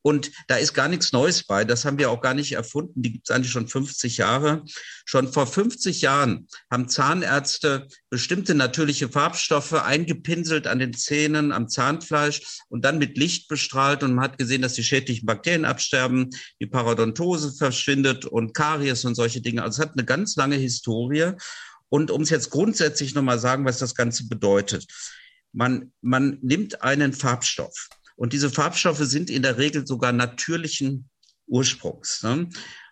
Und 0.03 0.31
da 0.47 0.55
ist 0.55 0.73
gar 0.73 0.87
nichts 0.87 1.11
Neues 1.11 1.43
bei. 1.43 1.63
Das 1.63 1.85
haben 1.85 1.99
wir 1.99 2.09
auch 2.09 2.21
gar 2.21 2.33
nicht 2.33 2.53
erfunden. 2.53 3.01
Die 3.01 3.13
gibt 3.13 3.29
es 3.29 3.35
eigentlich 3.35 3.51
schon 3.51 3.67
50 3.67 4.17
Jahre. 4.17 4.63
Schon 5.05 5.31
vor 5.31 5.45
50 5.45 6.01
Jahren 6.01 6.47
haben 6.71 6.89
Zahnärzte 6.89 7.87
bestimmte 8.09 8.55
natürliche 8.55 9.09
Farbstoffe 9.09 9.73
eingepinselt 9.73 10.65
an 10.65 10.79
den 10.79 10.93
Zähnen, 10.93 11.51
am 11.51 11.69
Zahnfleisch 11.69 12.41
und 12.69 12.83
dann 12.83 12.97
mit 12.97 13.17
Licht 13.17 13.47
bestrahlt. 13.47 14.01
Und 14.01 14.15
man 14.15 14.25
hat 14.25 14.37
gesehen, 14.39 14.63
dass 14.63 14.73
die 14.73 14.83
schädlichen 14.83 15.25
Bakterien 15.27 15.65
absterben, 15.65 16.29
die 16.59 16.67
Parodontose 16.67 17.53
verschwindet 17.53 18.25
und 18.25 18.55
Karies 18.55 19.05
und 19.05 19.13
solche 19.13 19.41
Dinge. 19.41 19.61
Also 19.61 19.81
es 19.81 19.87
hat 19.87 19.95
eine 19.95 20.05
ganz 20.05 20.35
lange 20.35 20.55
Historie. 20.55 21.33
Und 21.89 22.09
um 22.09 22.21
es 22.21 22.29
jetzt 22.29 22.49
grundsätzlich 22.49 23.13
nochmal 23.13 23.37
sagen, 23.37 23.65
was 23.65 23.77
das 23.77 23.93
Ganze 23.93 24.27
bedeutet. 24.27 24.87
Man, 25.51 25.91
man 26.01 26.39
nimmt 26.41 26.81
einen 26.81 27.13
Farbstoff 27.13 27.89
und 28.21 28.33
diese 28.33 28.51
Farbstoffe 28.51 28.99
sind 28.99 29.31
in 29.31 29.41
der 29.41 29.57
Regel 29.57 29.87
sogar 29.87 30.11
natürlichen 30.11 31.09
Ursprungs. 31.47 32.21
Ne? 32.21 32.49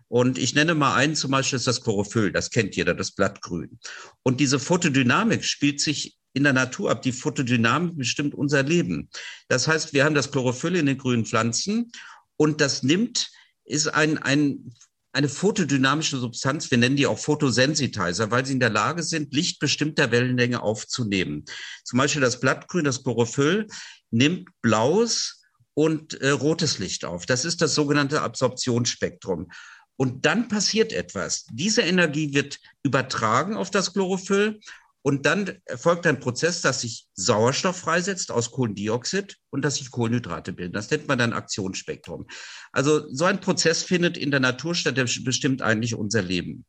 Und 0.08 0.40
ich 0.40 0.56
nenne 0.56 0.74
mal 0.74 0.96
einen, 0.96 1.16
zum 1.16 1.30
Beispiel 1.30 1.58
ist 1.58 1.68
das 1.68 1.84
Chlorophyll, 1.84 2.32
das 2.32 2.50
kennt 2.50 2.76
jeder, 2.76 2.96
das 2.96 3.12
Blattgrün. 3.12 3.78
Und 4.24 4.40
diese 4.40 4.58
Photodynamik 4.58 5.46
spielt 5.46 5.82
sich 5.82 6.18
in 6.34 6.46
der 6.46 6.54
Natur 6.54 6.90
ab. 6.90 7.04
Die 7.04 7.12
Photodynamik 7.12 7.96
bestimmt 7.96 8.34
unser 8.34 8.64
Leben. 8.64 9.08
Das 9.50 9.68
heißt, 9.68 9.94
wir 9.94 10.04
haben 10.04 10.16
das 10.16 10.32
Chlorophyll 10.32 10.76
in 10.76 10.88
den 10.88 10.98
grünen 10.98 11.28
Pflanzen 11.28 11.92
und 12.36 12.60
das 12.60 12.82
nimmt, 12.82 13.30
ist 13.66 13.86
ein, 13.88 14.18
ein 14.18 14.74
eine 15.12 15.30
photodynamische 15.30 16.18
Substanz, 16.18 16.70
wir 16.70 16.78
nennen 16.78 16.96
die 16.96 17.08
auch 17.08 17.18
Photosensitizer, 17.18 18.30
weil 18.32 18.46
sie 18.46 18.54
in 18.54 18.60
der 18.60 18.70
Lage 18.70 19.04
sind, 19.04 19.34
Licht 19.34 19.60
bestimmter 19.60 20.12
Wellenlänge 20.12 20.62
aufzunehmen. 20.62 21.46
Zum 21.84 21.98
Beispiel 21.98 22.22
das 22.22 22.40
Blattgrün, 22.40 22.86
das 22.86 23.04
Chlorophyll, 23.04 23.68
nimmt 24.12 24.50
blaues 24.62 25.42
und 25.74 26.14
äh, 26.22 26.30
rotes 26.30 26.78
Licht 26.80 27.06
auf. 27.06 27.26
Das 27.26 27.46
ist 27.46 27.62
das 27.62 27.74
sogenannte 27.74 28.22
Absorptionsspektrum. 28.22 29.50
Und 29.96 30.26
dann 30.26 30.48
passiert 30.48 30.94
etwas. 30.94 31.46
Diese 31.52 31.82
Energie 31.82 32.34
wird 32.34 32.60
übertragen 32.84 33.56
auf 33.58 33.70
das 33.70 33.94
Chlorophyll 33.94 34.60
und 35.02 35.26
dann 35.26 35.58
erfolgt 35.66 36.06
ein 36.08 36.20
Prozess, 36.20 36.62
dass 36.62 36.82
sich 36.82 37.08
Sauerstoff 37.14 37.78
freisetzt 37.78 38.32
aus 38.32 38.52
Kohlendioxid 38.52 39.38
und 39.50 39.64
dass 39.64 39.76
sich 39.76 39.92
Kohlenhydrate 39.92 40.52
bilden. 40.52 40.74
Das 40.74 40.90
nennt 40.92 41.08
man 41.08 41.18
dann 41.18 41.34
Aktionsspektrum. 41.34 42.28
Also 42.74 43.08
so 43.14 43.26
ein 43.26 43.40
Prozess 43.40 43.84
findet 43.84 44.18
in 44.18 44.32
der 44.32 44.42
Natur 44.42 44.76
statt, 44.76 44.98
der 44.98 45.08
bestimmt 45.24 45.62
eigentlich 45.62 45.96
unser 45.96 46.22
Leben. 46.22 46.66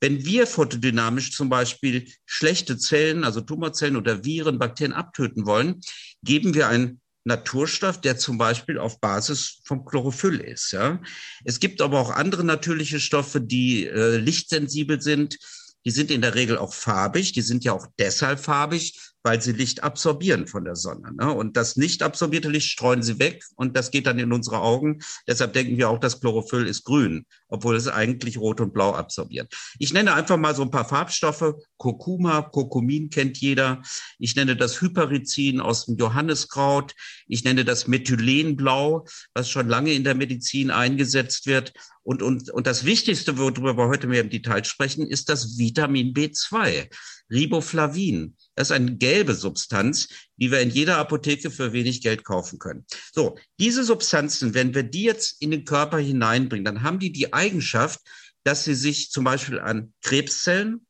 Wenn 0.00 0.24
wir 0.24 0.46
photodynamisch 0.46 1.32
zum 1.32 1.48
Beispiel 1.48 2.08
schlechte 2.24 2.78
Zellen, 2.78 3.24
also 3.24 3.40
Tumorzellen 3.40 3.96
oder 3.96 4.24
Viren, 4.24 4.58
Bakterien 4.58 4.92
abtöten 4.92 5.46
wollen, 5.46 5.80
geben 6.22 6.54
wir 6.54 6.68
einen 6.68 7.00
Naturstoff, 7.24 8.00
der 8.00 8.16
zum 8.16 8.38
Beispiel 8.38 8.78
auf 8.78 9.00
Basis 9.00 9.60
vom 9.64 9.84
Chlorophyll 9.84 10.40
ist. 10.40 10.72
Ja. 10.72 11.00
Es 11.44 11.60
gibt 11.60 11.80
aber 11.80 12.00
auch 12.00 12.10
andere 12.10 12.42
natürliche 12.44 12.98
Stoffe, 12.98 13.40
die 13.40 13.86
äh, 13.86 14.16
lichtsensibel 14.16 15.00
sind 15.00 15.38
die 15.84 15.90
sind 15.90 16.10
in 16.10 16.20
der 16.20 16.34
Regel 16.34 16.58
auch 16.58 16.72
farbig. 16.72 17.32
Die 17.32 17.42
sind 17.42 17.64
ja 17.64 17.72
auch 17.72 17.86
deshalb 17.98 18.40
farbig, 18.40 18.98
weil 19.22 19.40
sie 19.40 19.52
Licht 19.52 19.82
absorbieren 19.82 20.46
von 20.46 20.64
der 20.64 20.76
Sonne. 20.76 21.12
Ne? 21.12 21.32
Und 21.32 21.56
das 21.56 21.76
nicht 21.76 22.02
absorbierte 22.02 22.48
Licht 22.48 22.68
streuen 22.68 23.02
sie 23.02 23.18
weg 23.18 23.44
und 23.56 23.76
das 23.76 23.90
geht 23.90 24.06
dann 24.06 24.18
in 24.18 24.32
unsere 24.32 24.60
Augen. 24.60 25.00
Deshalb 25.26 25.52
denken 25.52 25.76
wir 25.76 25.90
auch, 25.90 25.98
das 25.98 26.20
Chlorophyll 26.20 26.66
ist 26.66 26.84
grün, 26.84 27.26
obwohl 27.48 27.76
es 27.76 27.88
eigentlich 27.88 28.38
rot 28.38 28.60
und 28.60 28.72
blau 28.72 28.94
absorbiert. 28.94 29.52
Ich 29.78 29.92
nenne 29.92 30.14
einfach 30.14 30.36
mal 30.36 30.54
so 30.54 30.62
ein 30.62 30.70
paar 30.70 30.88
Farbstoffe. 30.88 31.54
Kurkuma, 31.76 32.42
Kurkumin 32.42 33.10
kennt 33.10 33.38
jeder. 33.38 33.82
Ich 34.18 34.36
nenne 34.36 34.56
das 34.56 34.80
Hyperizin 34.80 35.60
aus 35.60 35.86
dem 35.86 35.96
Johanniskraut. 35.96 36.94
Ich 37.26 37.44
nenne 37.44 37.64
das 37.64 37.86
Methylenblau, 37.86 39.06
was 39.34 39.48
schon 39.48 39.68
lange 39.68 39.92
in 39.92 40.04
der 40.04 40.14
Medizin 40.14 40.70
eingesetzt 40.70 41.46
wird. 41.46 41.72
Und, 42.04 42.22
und, 42.22 42.50
und 42.50 42.66
das 42.66 42.84
Wichtigste, 42.84 43.38
worüber 43.38 43.76
wir 43.76 43.86
heute 43.86 44.08
mehr 44.08 44.22
im 44.22 44.30
Detail 44.30 44.64
sprechen, 44.64 45.06
ist 45.06 45.28
das 45.28 45.56
Vitamin 45.58 46.12
B2, 46.12 46.88
Riboflavin. 47.30 48.36
Das 48.54 48.68
ist 48.68 48.72
eine 48.72 48.96
gelbe 48.96 49.34
Substanz, 49.34 50.08
die 50.36 50.50
wir 50.50 50.60
in 50.60 50.70
jeder 50.70 50.98
Apotheke 50.98 51.50
für 51.50 51.72
wenig 51.72 52.02
Geld 52.02 52.24
kaufen 52.24 52.58
können. 52.58 52.84
So, 53.12 53.38
diese 53.58 53.82
Substanzen, 53.82 54.54
wenn 54.54 54.74
wir 54.74 54.82
die 54.82 55.04
jetzt 55.04 55.40
in 55.40 55.50
den 55.50 55.64
Körper 55.64 55.98
hineinbringen, 55.98 56.64
dann 56.64 56.82
haben 56.82 56.98
die 56.98 57.12
die 57.12 57.32
Eigenschaft, 57.32 58.00
dass 58.44 58.64
sie 58.64 58.74
sich 58.74 59.10
zum 59.10 59.24
Beispiel 59.24 59.58
an 59.58 59.94
Krebszellen, 60.02 60.86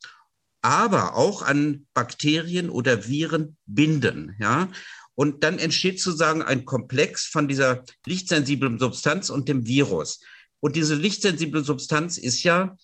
aber 0.63 1.15
auch 1.15 1.43
an 1.43 1.87
Bakterien 1.95 2.71
oder 2.71 3.09
Viren 3.09 3.57
binden, 3.67 4.37
ja. 4.41 4.71
Und 5.15 5.45
dann 5.45 5.59
entsteht 5.59 6.01
sozusagen 6.01 6.43
ein 6.43 6.65
Komplex 6.65 7.27
von 7.27 7.47
dieser 7.47 7.85
lichtsensiblen 8.07 8.79
Substanz 8.79 9.29
und 9.29 9.47
dem 9.47 9.67
Virus. 9.67 10.21
Und 10.61 10.75
diese 10.75 10.95
lichtsensible 10.95 11.63
Substanz 11.63 12.17
ist 12.17 12.43
ja, 12.45 12.77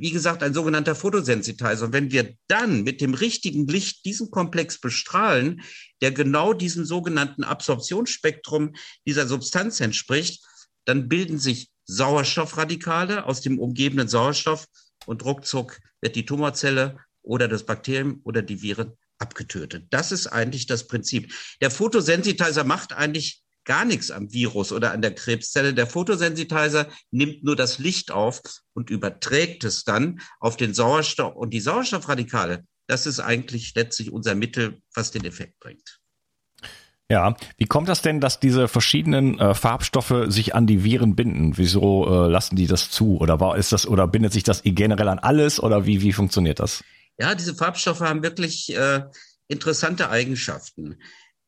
wie 0.00 0.10
gesagt, 0.10 0.42
ein 0.42 0.54
sogenannter 0.54 0.94
Photosensitizer. 0.94 1.86
Und 1.86 1.92
wenn 1.92 2.10
wir 2.10 2.34
dann 2.48 2.82
mit 2.82 3.00
dem 3.00 3.14
richtigen 3.14 3.66
Licht 3.66 4.04
diesen 4.04 4.30
Komplex 4.30 4.80
bestrahlen, 4.80 5.62
der 6.00 6.12
genau 6.12 6.52
diesem 6.52 6.84
sogenannten 6.84 7.44
Absorptionsspektrum 7.44 8.74
dieser 9.06 9.26
Substanz 9.26 9.80
entspricht, 9.80 10.44
dann 10.84 11.08
bilden 11.08 11.38
sich 11.38 11.70
Sauerstoffradikale 11.86 13.24
aus 13.26 13.40
dem 13.40 13.58
umgebenden 13.58 14.08
Sauerstoff 14.08 14.66
und 15.06 15.24
ruckzuck 15.24 15.80
wird 16.00 16.16
die 16.16 16.24
Tumorzelle 16.24 16.98
oder 17.22 17.48
das 17.48 17.64
Bakterium 17.64 18.20
oder 18.24 18.42
die 18.42 18.62
Viren 18.62 18.92
abgetötet. 19.18 19.86
Das 19.90 20.12
ist 20.12 20.26
eigentlich 20.26 20.66
das 20.66 20.86
Prinzip. 20.86 21.32
Der 21.60 21.70
Photosensitizer 21.70 22.64
macht 22.64 22.92
eigentlich 22.92 23.43
gar 23.64 23.84
nichts 23.84 24.10
am 24.10 24.32
Virus 24.32 24.72
oder 24.72 24.92
an 24.92 25.02
der 25.02 25.14
Krebszelle. 25.14 25.74
Der 25.74 25.86
Photosensitizer 25.86 26.88
nimmt 27.10 27.44
nur 27.44 27.56
das 27.56 27.78
Licht 27.78 28.10
auf 28.10 28.42
und 28.74 28.90
überträgt 28.90 29.64
es 29.64 29.84
dann 29.84 30.20
auf 30.40 30.56
den 30.56 30.74
Sauerstoff. 30.74 31.34
Und 31.34 31.50
die 31.50 31.60
Sauerstoffradikale, 31.60 32.64
das 32.86 33.06
ist 33.06 33.20
eigentlich 33.20 33.74
letztlich 33.74 34.12
unser 34.12 34.34
Mittel, 34.34 34.80
was 34.94 35.10
den 35.10 35.24
Effekt 35.24 35.58
bringt. 35.60 36.00
Ja, 37.10 37.36
wie 37.58 37.66
kommt 37.66 37.88
das 37.88 38.00
denn, 38.00 38.20
dass 38.20 38.40
diese 38.40 38.66
verschiedenen 38.66 39.38
äh, 39.38 39.54
Farbstoffe 39.54 40.24
sich 40.28 40.54
an 40.54 40.66
die 40.66 40.84
Viren 40.84 41.14
binden? 41.14 41.58
Wieso 41.58 42.06
äh, 42.06 42.28
lassen 42.30 42.56
die 42.56 42.66
das 42.66 42.90
zu? 42.90 43.18
Oder 43.18 43.40
war, 43.40 43.58
ist 43.58 43.72
das 43.72 43.86
oder 43.86 44.08
bindet 44.08 44.32
sich 44.32 44.42
das 44.42 44.62
generell 44.64 45.08
an 45.08 45.18
alles? 45.18 45.62
Oder 45.62 45.84
wie 45.84 46.00
wie 46.00 46.14
funktioniert 46.14 46.60
das? 46.60 46.82
Ja, 47.18 47.34
diese 47.34 47.54
Farbstoffe 47.54 48.00
haben 48.00 48.22
wirklich 48.22 48.74
äh, 48.74 49.02
interessante 49.48 50.08
Eigenschaften. 50.08 50.96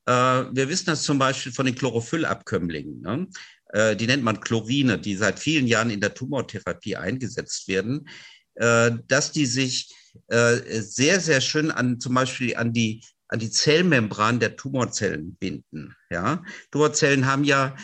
Äh, 0.07 0.13
wir 0.13 0.69
wissen 0.69 0.87
das 0.87 1.03
zum 1.03 1.19
Beispiel 1.19 1.53
von 1.53 1.67
den 1.67 1.75
Chlorophyllabkömmlingen. 1.75 3.01
Ne? 3.01 3.27
Äh, 3.73 3.97
die 3.97 4.07
nennt 4.07 4.23
man 4.23 4.41
Chlorine, 4.41 4.99
die 4.99 5.17
seit 5.17 5.39
vielen 5.39 5.67
Jahren 5.67 5.91
in 5.91 6.01
der 6.01 6.15
Tumortherapie 6.15 6.97
eingesetzt 6.97 7.69
werden, 7.69 8.09
äh, 8.55 8.93
dass 9.09 9.33
die 9.33 9.47
sich 9.47 9.93
sehr, 10.31 11.21
sehr 11.21 11.43
schön 11.43 11.71
an 11.71 12.01
zum 12.01 12.15
Beispiel 12.15 12.57
an 12.57 12.73
die 12.73 13.05
an 13.29 13.39
die 13.39 13.51
Zellmembran 13.51 14.41
der 14.41 14.57
Tumorzellen 14.57 15.37
binden. 15.37 15.95
Ja, 16.09 16.43
Tumorzellen 16.71 17.27
haben 17.27 17.45
ja 17.45 17.77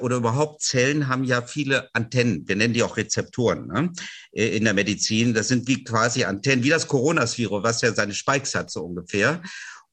oder 0.00 0.16
überhaupt 0.16 0.62
Zellen 0.62 1.06
haben 1.06 1.22
ja 1.22 1.42
viele 1.42 1.88
Antennen. 1.92 2.42
Wir 2.48 2.56
nennen 2.56 2.74
die 2.74 2.82
auch 2.82 2.96
Rezeptoren 2.96 3.68
ne? 3.68 3.92
In 4.32 4.64
der 4.64 4.74
Medizin. 4.74 5.32
Das 5.32 5.46
sind 5.46 5.68
wie 5.68 5.84
quasi 5.84 6.24
Antennen, 6.24 6.64
wie 6.64 6.70
das 6.70 6.88
Coronavirus, 6.88 7.62
was 7.62 7.82
ja 7.82 7.94
seine 7.94 8.14
Spikes 8.14 8.56
hat 8.56 8.68
so 8.72 8.82
ungefähr. 8.82 9.40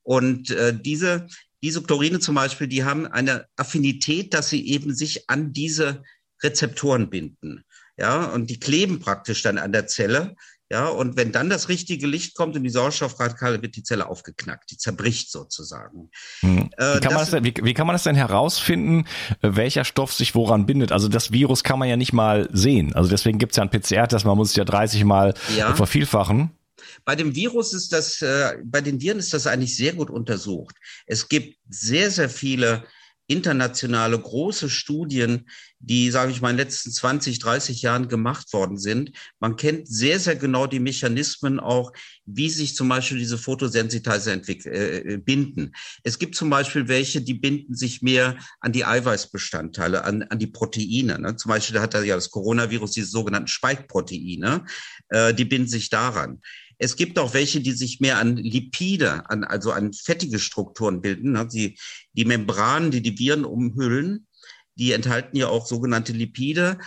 Und 0.02 0.50
äh, 0.50 0.74
diese 0.74 1.28
diese 1.68 1.84
Chlorine 1.84 2.22
zum 2.22 2.36
Beispiel, 2.36 2.68
die 2.68 2.86
haben 2.86 3.06
eine 3.08 3.46
Affinität, 3.58 4.34
dass 4.34 4.50
sie 4.50 4.66
eben 4.70 4.96
sich 4.96 5.30
an 5.30 5.52
diese 5.52 6.02
Rezeptoren 6.42 7.10
binden. 7.10 7.66
Ja, 7.98 8.26
und 8.28 8.50
die 8.50 8.58
kleben 8.58 9.02
praktisch 9.02 9.42
dann 9.42 9.58
an 9.58 9.74
der 9.74 9.86
Zelle. 9.86 10.36
Ja, 10.72 10.88
und 10.88 11.18
wenn 11.18 11.34
dann 11.34 11.50
das 11.50 11.68
richtige 11.68 12.08
Licht 12.08 12.36
kommt 12.36 12.56
und 12.56 12.64
die 12.64 12.70
Sauerstoffradikale, 12.70 13.62
wird 13.62 13.76
die 13.76 13.84
Zelle 13.84 14.08
aufgeknackt, 14.08 14.72
die 14.72 14.78
zerbricht 14.78 15.30
sozusagen. 15.30 16.10
Hm. 16.40 16.70
Wie, 16.78 17.00
kann 17.02 17.14
das, 17.14 17.32
denn, 17.32 17.44
wie, 17.44 17.54
wie, 17.62 17.74
kann 17.74 17.88
man 17.88 17.96
das 17.96 18.04
denn 18.04 18.16
herausfinden, 18.16 19.06
äh, 19.42 19.50
welcher 19.56 19.84
Stoff 19.84 20.14
sich 20.14 20.36
woran 20.36 20.66
bindet? 20.66 20.94
Also 20.94 21.10
das 21.10 21.34
Virus 21.34 21.66
kann 21.66 21.80
man 21.80 21.90
ja 21.90 21.98
nicht 21.98 22.14
mal 22.14 22.48
sehen. 22.54 22.94
Also 22.96 23.10
deswegen 23.10 23.40
gibt 23.40 23.54
es 23.54 23.58
ja 23.58 23.64
ein 23.64 23.70
PCR-Test, 23.70 24.26
man 24.26 24.38
muss 24.38 24.52
es 24.52 24.56
ja 24.56 24.64
30 24.64 25.04
Mal 25.04 25.34
ja. 25.58 25.76
vervielfachen. 25.76 26.57
Bei 27.06 27.16
dem 27.16 27.36
Virus 27.36 27.74
ist 27.74 27.94
das, 27.94 28.22
äh, 28.22 28.58
bei 28.64 28.82
den 28.82 29.02
Viren 29.02 29.20
ist 29.20 29.34
das 29.34 29.48
eigentlich 29.48 29.76
sehr 29.76 29.94
gut 29.94 30.10
untersucht. 30.10 30.76
Es 31.06 31.28
gibt 31.30 31.58
sehr, 31.70 32.12
sehr 32.12 32.30
viele 32.30 32.84
internationale 33.28 34.18
große 34.18 34.70
Studien, 34.70 35.50
die, 35.80 36.10
sage 36.10 36.32
ich 36.32 36.42
mal, 36.42 36.50
in 36.50 36.58
den 36.58 36.66
letzten 36.66 36.92
20, 36.92 37.40
30 37.40 37.82
Jahren 37.82 38.08
gemacht 38.08 38.52
worden 38.54 38.78
sind. 38.78 39.12
Man 39.40 39.58
kennt 39.58 39.88
sehr, 39.88 40.20
sehr 40.20 40.38
genau 40.38 40.66
die 40.66 40.80
Mechanismen 40.80 41.60
auch, 41.60 41.92
wie 42.26 42.50
sich 42.50 42.74
zum 42.76 42.88
Beispiel 42.88 43.20
diese 43.20 43.38
Photosensitizer 43.38 44.34
äh, 44.34 44.98
äh, 44.98 45.18
binden. 45.18 45.74
Es 46.04 46.20
gibt 46.20 46.36
zum 46.36 46.50
Beispiel 46.50 46.88
welche, 46.88 47.22
die 47.22 47.34
binden 47.34 47.76
sich 47.76 48.02
mehr 48.02 48.38
an 48.62 48.72
die 48.72 48.86
Eiweißbestandteile, 48.86 50.04
an, 50.04 50.24
an 50.24 50.40
die 50.40 50.48
Proteine. 50.48 51.20
Ne? 51.20 51.36
Zum 51.36 51.50
Beispiel 51.50 51.76
da 51.76 51.82
hat 51.82 51.94
er 51.94 52.04
ja 52.04 52.16
das 52.16 52.32
Coronavirus 52.32 52.92
diese 52.92 53.08
sogenannten 53.08 53.50
Spike-Proteine, 53.50 54.66
äh, 55.10 55.34
die 55.34 55.46
binden 55.46 55.68
sich 55.68 55.90
daran. 55.90 56.40
Es 56.78 56.96
gibt 56.96 57.18
auch 57.20 57.34
welche, 57.34 57.62
die 57.62 57.72
sich 57.72 58.00
mehr 58.00 58.18
an 58.18 58.38
Lipide, 58.38 59.30
an, 59.30 59.44
also 59.44 59.72
an 59.72 59.94
fettige 59.94 60.40
Strukturen 60.40 61.02
bilden. 61.02 61.34
Ne? 61.34 61.48
Die, 61.48 61.78
die 62.14 62.26
Membranen, 62.26 62.92
die 62.92 63.02
die 63.02 63.18
Viren 63.18 63.46
umhüllen, 63.46 64.28
die 64.76 64.92
enthalten 64.92 65.38
ja 65.38 65.48
auch 65.48 65.66
sogenannte 65.66 66.14
Lipide. 66.14 66.78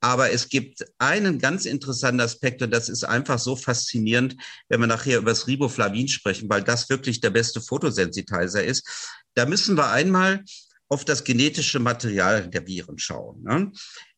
Aber 0.00 0.30
es 0.30 0.48
gibt 0.48 0.84
einen 0.98 1.38
ganz 1.38 1.64
interessanten 1.64 2.20
Aspekt 2.20 2.62
und 2.62 2.70
das 2.70 2.88
ist 2.88 3.04
einfach 3.04 3.38
so 3.38 3.56
faszinierend, 3.56 4.36
wenn 4.68 4.80
wir 4.80 4.86
nachher 4.86 5.18
über 5.18 5.30
das 5.30 5.46
Riboflavin 5.46 6.08
sprechen, 6.08 6.48
weil 6.48 6.62
das 6.62 6.90
wirklich 6.90 7.20
der 7.20 7.30
beste 7.30 7.60
Photosensitizer 7.60 8.62
ist. 8.62 8.86
Da 9.34 9.46
müssen 9.46 9.76
wir 9.76 9.90
einmal 9.90 10.44
auf 10.88 11.04
das 11.04 11.24
genetische 11.24 11.80
Material 11.80 12.48
der 12.48 12.66
Viren 12.66 12.98
schauen. 12.98 13.42
Ne? 13.42 13.72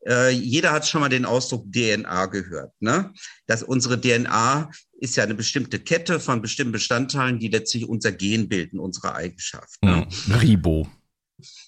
Äh, 0.06 0.30
jeder 0.30 0.72
hat 0.72 0.86
schon 0.86 1.00
mal 1.00 1.08
den 1.08 1.24
Ausdruck 1.24 1.72
DNA 1.72 2.26
gehört. 2.26 2.72
Ne? 2.80 3.12
Dass 3.46 3.62
unsere 3.62 4.00
DNA 4.00 4.70
ist 4.98 5.16
ja 5.16 5.24
eine 5.24 5.34
bestimmte 5.34 5.78
Kette 5.78 6.20
von 6.20 6.42
bestimmten 6.42 6.72
Bestandteilen, 6.72 7.38
die 7.38 7.48
letztlich 7.48 7.88
unser 7.88 8.12
Gen 8.12 8.46
bilden, 8.48 8.78
unsere 8.78 9.14
Eigenschaft. 9.14 9.82
Ne? 9.82 10.06
Mhm. 10.26 10.34
Ribo. 10.34 10.86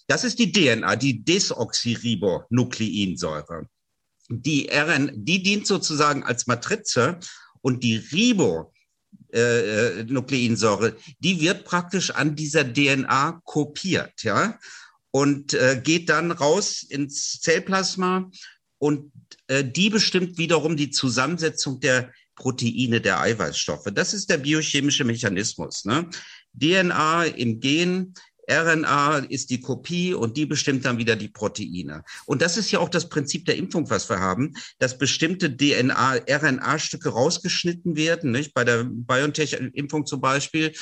Das 0.08 0.24
ist 0.24 0.38
die 0.38 0.52
DNA, 0.52 0.96
die 0.96 1.24
Desoxyribonukleinsäure. 1.24 3.66
Die 4.28 4.68
RN, 4.68 5.12
die 5.14 5.42
dient 5.42 5.66
sozusagen 5.66 6.24
als 6.24 6.46
Matrize 6.46 7.18
und 7.62 7.82
die 7.84 7.96
Ribo 7.96 8.74
äh, 9.32 10.00
äh, 10.00 10.04
Nukleinsäure, 10.04 10.96
die 11.20 11.40
wird 11.40 11.64
praktisch 11.64 12.10
an 12.10 12.36
dieser 12.36 12.64
DNA 12.64 13.40
kopiert, 13.44 14.22
ja 14.22 14.58
und 15.10 15.54
äh, 15.54 15.80
geht 15.82 16.08
dann 16.08 16.30
raus 16.30 16.82
ins 16.82 17.40
Zellplasma 17.40 18.30
und 18.78 19.12
äh, 19.48 19.64
die 19.64 19.90
bestimmt 19.90 20.38
wiederum 20.38 20.76
die 20.76 20.90
Zusammensetzung 20.90 21.80
der 21.80 22.12
Proteine, 22.40 23.00
der 23.00 23.20
Eiweißstoffe. 23.20 23.88
Das 23.92 24.14
ist 24.14 24.30
der 24.30 24.38
biochemische 24.38 25.04
Mechanismus. 25.04 25.84
Ne? 25.84 26.08
DNA 26.58 27.26
im 27.26 27.60
Gen, 27.60 28.14
RNA 28.50 29.18
ist 29.28 29.50
die 29.50 29.60
Kopie 29.60 30.14
und 30.14 30.36
die 30.36 30.46
bestimmt 30.46 30.84
dann 30.84 30.98
wieder 30.98 31.16
die 31.16 31.28
Proteine. 31.28 32.02
Und 32.24 32.42
das 32.42 32.56
ist 32.56 32.70
ja 32.70 32.80
auch 32.80 32.88
das 32.88 33.08
Prinzip 33.08 33.44
der 33.44 33.56
Impfung, 33.56 33.88
was 33.90 34.08
wir 34.08 34.18
haben, 34.18 34.54
dass 34.78 34.98
bestimmte 34.98 35.54
DNA, 35.54 36.22
RNA-Stücke 36.28 37.10
rausgeschnitten 37.10 37.94
werden, 37.94 38.32
nicht? 38.32 38.54
bei 38.54 38.64
der 38.64 38.84
BioNTech-Impfung 38.84 40.06
zum 40.06 40.20
Beispiel, 40.20 40.72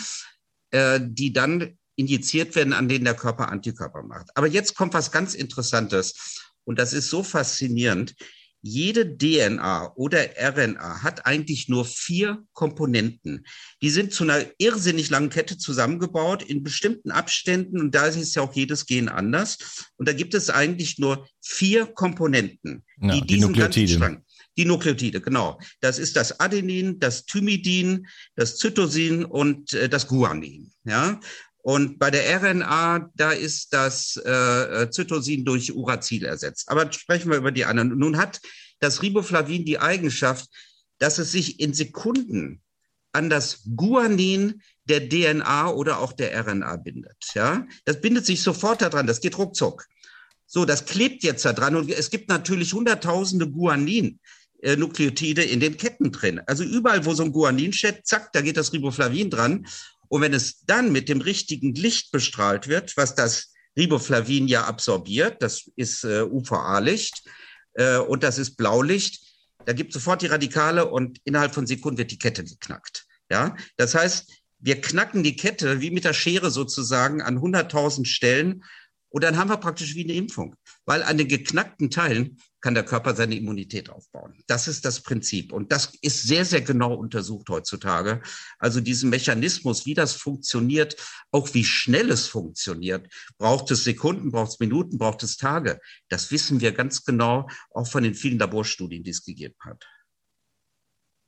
äh, 0.71 1.01
die 1.03 1.33
dann 1.33 1.77
injiziert 1.97 2.55
werden, 2.55 2.73
an 2.73 2.89
denen 2.89 3.05
der 3.05 3.17
Körper 3.17 3.51
Antikörper 3.51 4.05
macht. 4.05 4.29
Aber 4.37 4.47
jetzt 4.47 4.77
kommt 4.77 4.95
was 4.95 5.11
ganz 5.11 5.35
Interessantes. 5.35 6.47
Und 6.65 6.79
das 6.79 6.93
ist 6.93 7.11
so 7.11 7.23
faszinierend. 7.23 8.15
Jede 8.61 9.17
DNA 9.17 9.93
oder 9.95 10.27
RNA 10.37 11.03
hat 11.03 11.27
eigentlich 11.27 11.69
nur 11.69 11.85
vier 11.85 12.43
Komponenten. 12.53 13.47
Die 13.83 13.91
sind 13.91 14.13
zu 14.13 14.25
einer 14.25 14.45
irrsinnig 14.59 15.11
langen 15.11 15.31
Kette 15.31 15.59
zusammengebaut 15.59 16.43
in 16.43 16.63
bestimmten 16.63 17.11
Abständen 17.11 17.81
und 17.81 17.95
da 17.95 18.07
ist 18.07 18.35
ja 18.35 18.43
auch 18.43 18.55
jedes 18.55 18.87
Gen 18.87 19.09
anders. 19.09 19.87
Und 19.97 20.09
da 20.09 20.13
gibt 20.13 20.35
es 20.35 20.51
eigentlich 20.51 20.99
nur 20.99 21.29
vier 21.41 21.87
Komponenten, 21.87 22.85
ja, 23.01 23.15
die, 23.15 23.27
die 23.27 23.41
Nukleotide. 23.41 23.95
Strang, 23.95 24.25
die 24.57 24.65
Nukleotide, 24.65 25.21
genau. 25.21 25.61
Das 25.81 26.01
ist 26.01 26.17
das 26.17 26.41
Adenin, 26.41 26.99
das 26.99 27.25
Thymidin, 27.27 28.09
das 28.35 28.57
Zytosin 28.57 29.25
und 29.25 29.73
äh, 29.73 29.89
das 29.89 30.09
Guanin. 30.09 30.73
Ja, 30.85 31.21
und 31.69 31.99
bei 31.99 32.11
der 32.11 32.43
RNA, 32.43 33.11
da 33.15 33.31
ist 33.31 33.75
das 33.75 34.17
äh, 34.17 34.89
Zytosin 34.91 35.45
durch 35.45 35.75
Uracil 35.75 36.25
ersetzt. 36.25 36.71
Aber 36.71 36.91
sprechen 36.91 37.31
wir 37.31 37.37
über 37.37 37.53
die 37.53 37.67
anderen. 37.67 37.99
Nun 37.99 38.17
hat 38.17 38.41
das 38.81 39.03
Riboflavin 39.03 39.67
die 39.67 39.79
Eigenschaft, 39.79 40.49
dass 40.97 41.19
es 41.19 41.31
sich 41.31 41.61
in 41.61 41.75
Sekunden 41.75 42.63
an 43.13 43.29
das 43.29 43.65
Guanin 43.77 44.63
der 44.87 45.11
DNA 45.11 45.71
oder 45.71 45.99
auch 45.99 46.15
der 46.15 46.43
RNA 46.43 46.77
bindet. 46.77 47.19
Ja, 47.35 47.67
das 47.85 48.01
bindet 48.01 48.25
sich 48.25 48.43
sofort 48.43 48.81
daran. 48.81 49.07
Das 49.07 49.21
geht 49.21 49.37
ruckzuck. 49.37 49.85
So, 50.47 50.65
das 50.65 50.87
klebt 50.87 51.23
jetzt 51.23 51.45
da 51.45 51.53
dran 51.53 51.77
und 51.77 51.91
es 51.91 52.09
gibt 52.09 52.31
natürlich 52.31 52.73
hunderttausende 52.73 53.47
Guanin. 53.47 54.21
Äh, 54.61 54.77
Nukleotide 54.77 55.45
in 55.45 55.61
den 55.61 55.77
Ketten 55.77 56.11
drin. 56.13 56.41
Also 56.47 56.65
überall, 56.65 57.05
wo 57.05 57.15
so 57.15 57.23
ein 57.23 57.33
Guanin 57.33 57.73
steht, 57.73 58.07
zack, 58.07 58.33
da 58.33 58.41
geht 58.41 58.57
das 58.57 58.73
Riboflavin 58.73 59.31
dran. 59.31 59.67
Und 60.09 60.23
wenn 60.23 60.35
es 60.35 60.65
dann 60.65 60.93
mit 60.93 61.09
dem 61.09 61.21
richtigen 61.21 61.75
Licht 61.75 62.13
bestrahlt 62.13 62.69
wird, 62.69 62.97
was 62.97 63.15
das 63.15 63.53
Riboflavin 63.77 64.49
ja 64.49 64.65
absorbiert, 64.65 65.43
das 65.43 65.71
ist 65.77 66.05
äh, 66.05 66.23
UVA-Licht 66.23 67.23
äh, 67.75 67.99
und 67.99 68.23
das 68.23 68.39
ist 68.39 68.57
Blaulicht, 68.57 69.21
da 69.65 69.73
gibt 69.73 69.93
sofort 69.93 70.23
die 70.23 70.27
Radikale 70.27 70.87
und 70.87 71.19
innerhalb 71.25 71.55
von 71.55 71.67
Sekunden 71.67 71.99
wird 71.99 72.11
die 72.11 72.19
Kette 72.19 72.43
geknackt. 72.43 73.07
Ja, 73.31 73.57
das 73.77 73.95
heißt, 73.95 74.33
wir 74.61 74.81
knacken 74.81 75.23
die 75.23 75.37
Kette 75.37 75.81
wie 75.81 75.91
mit 75.91 76.05
der 76.05 76.15
Schere 76.15 76.51
sozusagen 76.51 77.21
an 77.23 77.39
100.000 77.39 78.07
Stellen 78.07 78.65
und 79.11 79.25
dann 79.25 79.37
haben 79.37 79.51
wir 79.51 79.59
praktisch 79.59 79.95
wie 79.95 80.05
eine 80.05 80.15
Impfung, 80.15 80.57
weil 80.85 81.03
an 81.03 81.19
den 81.19 81.29
geknackten 81.29 81.91
Teilen 81.91 82.39
kann 82.61 82.75
der 82.75 82.85
Körper 82.85 83.15
seine 83.15 83.37
Immunität 83.37 83.91
aufbauen. 83.91 84.35
Das 84.47 84.69
ist 84.69 84.85
das 84.85 85.01
Prinzip. 85.01 85.53
Und 85.53 85.71
das 85.73 85.93
ist 86.03 86.23
sehr, 86.23 86.45
sehr 86.45 86.61
genau 86.61 86.95
untersucht 86.95 87.49
heutzutage. 87.49 88.21
Also 88.59 88.81
diesen 88.81 89.11
Mechanismus, 89.11 89.87
wie 89.87 89.95
das 89.95 90.15
funktioniert, 90.15 90.97
auch 91.31 91.53
wie 91.55 91.65
schnell 91.65 92.11
es 92.11 92.27
funktioniert. 92.27 93.07
Braucht 93.39 93.71
es 93.71 93.85
Sekunden, 93.85 94.31
braucht 94.31 94.53
es 94.53 94.61
Minuten, 94.61 94.99
braucht 94.99 95.23
es 95.23 95.37
Tage? 95.37 95.81
Das 96.09 96.31
wissen 96.31 96.61
wir 96.61 96.73
ganz 96.73 97.05
genau, 97.05 97.49
auch 97.71 97.87
von 97.87 98.03
den 98.03 98.15
vielen 98.15 98.39
Laborstudien, 98.39 99.05
die 99.05 99.11
es 99.11 99.25
gegeben 99.25 99.57
hat. 99.61 99.85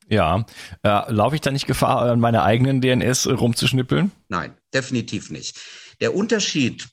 Ja, 0.08 0.44
äh, 0.82 1.12
laufe 1.12 1.36
ich 1.36 1.40
da 1.40 1.52
nicht 1.52 1.68
Gefahr, 1.68 2.02
an 2.02 2.18
meiner 2.18 2.42
eigenen 2.42 2.80
DNS 2.80 3.28
rumzuschnippeln? 3.28 4.10
Nein, 4.28 4.56
definitiv 4.74 5.30
nicht. 5.30 5.60
Der 6.00 6.16
Unterschied 6.16 6.88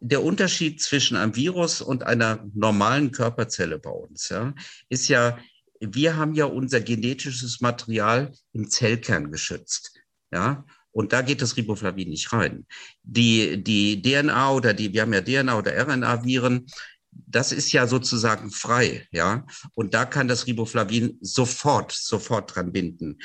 der 0.00 0.22
Unterschied 0.22 0.80
zwischen 0.80 1.16
einem 1.16 1.34
Virus 1.34 1.80
und 1.80 2.04
einer 2.04 2.46
normalen 2.54 3.10
Körperzelle 3.10 3.78
bei 3.78 3.90
uns 3.90 4.28
ja, 4.28 4.54
ist 4.88 5.08
ja, 5.08 5.38
wir 5.80 6.16
haben 6.16 6.34
ja 6.34 6.44
unser 6.44 6.80
genetisches 6.80 7.60
Material 7.60 8.32
im 8.52 8.68
Zellkern 8.68 9.30
geschützt. 9.30 9.92
Ja, 10.30 10.64
und 10.90 11.12
da 11.12 11.22
geht 11.22 11.42
das 11.42 11.56
Riboflavin 11.56 12.08
nicht 12.08 12.32
rein. 12.32 12.66
Die, 13.02 13.62
die 13.62 14.02
DNA 14.02 14.52
oder 14.52 14.74
die, 14.74 14.92
wir 14.92 15.02
haben 15.02 15.12
ja 15.12 15.22
DNA 15.22 15.56
oder 15.56 15.72
RNA-Viren, 15.72 16.66
das 17.10 17.52
ist 17.52 17.72
ja 17.72 17.86
sozusagen 17.86 18.50
frei, 18.50 19.06
ja. 19.10 19.46
Und 19.74 19.94
da 19.94 20.04
kann 20.04 20.28
das 20.28 20.46
Riboflavin 20.46 21.18
sofort, 21.20 21.92
sofort 21.92 22.54
dran 22.54 22.72
binden. 22.72 23.18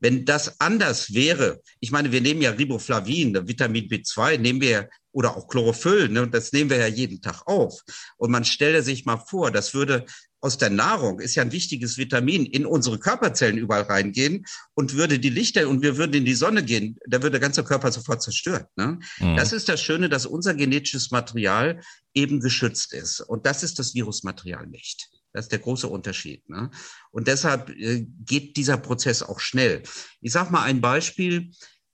Wenn 0.00 0.24
das 0.24 0.60
anders 0.60 1.12
wäre, 1.12 1.60
ich 1.80 1.90
meine, 1.90 2.12
wir 2.12 2.20
nehmen 2.20 2.42
ja 2.42 2.50
Riboflavin, 2.50 3.48
Vitamin 3.48 3.88
B2, 3.88 4.38
nehmen 4.38 4.60
wir 4.60 4.88
oder 5.12 5.36
auch 5.36 5.48
Chlorophyll, 5.48 6.08
ne, 6.08 6.28
das 6.28 6.52
nehmen 6.52 6.70
wir 6.70 6.76
ja 6.76 6.86
jeden 6.86 7.20
Tag 7.20 7.42
auf. 7.46 7.82
Und 8.16 8.30
man 8.30 8.44
stelle 8.44 8.82
sich 8.82 9.04
mal 9.04 9.16
vor, 9.16 9.50
das 9.50 9.74
würde 9.74 10.04
aus 10.40 10.58
der 10.58 10.70
Nahrung, 10.70 11.18
ist 11.18 11.34
ja 11.34 11.42
ein 11.42 11.52
wichtiges 11.52 11.98
Vitamin, 11.98 12.46
in 12.46 12.64
unsere 12.64 12.98
Körperzellen 12.98 13.58
überall 13.58 13.82
reingehen 13.82 14.44
und 14.74 14.94
würde 14.94 15.18
die 15.18 15.30
Lichter 15.30 15.68
und 15.68 15.82
wir 15.82 15.96
würden 15.96 16.14
in 16.14 16.24
die 16.24 16.34
Sonne 16.34 16.62
gehen, 16.62 16.96
da 17.08 17.18
würde 17.18 17.32
der 17.32 17.40
ganze 17.40 17.64
Körper 17.64 17.90
sofort 17.90 18.22
zerstört. 18.22 18.68
Ne? 18.76 19.00
Mhm. 19.18 19.36
Das 19.36 19.52
ist 19.52 19.68
das 19.68 19.82
Schöne, 19.82 20.08
dass 20.08 20.26
unser 20.26 20.54
genetisches 20.54 21.10
Material 21.10 21.80
eben 22.14 22.40
geschützt 22.40 22.92
ist. 22.92 23.20
Und 23.20 23.46
das 23.46 23.62
ist 23.62 23.78
das 23.78 23.94
Virusmaterial 23.94 24.66
nicht. 24.68 25.08
Das 25.32 25.46
ist 25.46 25.52
der 25.52 25.58
große 25.58 25.86
Unterschied. 25.88 26.48
Ne? 26.48 26.70
Und 27.10 27.28
deshalb 27.28 27.70
äh, 27.70 28.06
geht 28.24 28.56
dieser 28.56 28.78
Prozess 28.78 29.22
auch 29.22 29.40
schnell. 29.40 29.82
Ich 30.20 30.32
sage 30.32 30.50
mal 30.50 30.62
ein 30.62 30.80
Beispiel. 30.80 31.50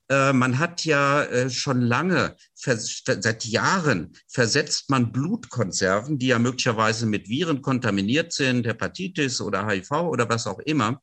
Äh, 0.09 0.33
man 0.33 0.59
hat 0.59 0.85
ja 0.85 1.25
äh, 1.25 1.51
schon 1.51 1.81
lange, 1.81 2.37
seit 2.55 3.45
Jahren 3.45 4.13
versetzt 4.29 4.91
man 4.91 5.13
Blutkonserven, 5.13 6.19
die 6.19 6.29
ja 6.29 6.39
möglicherweise 6.39 7.07
mit 7.07 7.29
Viren 7.29 7.63
kontaminiert 7.63 8.33
sind, 8.33 8.67
Hepatitis 8.67 9.41
oder 9.41 9.67
HIV 9.67 9.91
oder 9.91 10.29
was 10.29 10.47
auch 10.47 10.61
immer, 10.61 11.01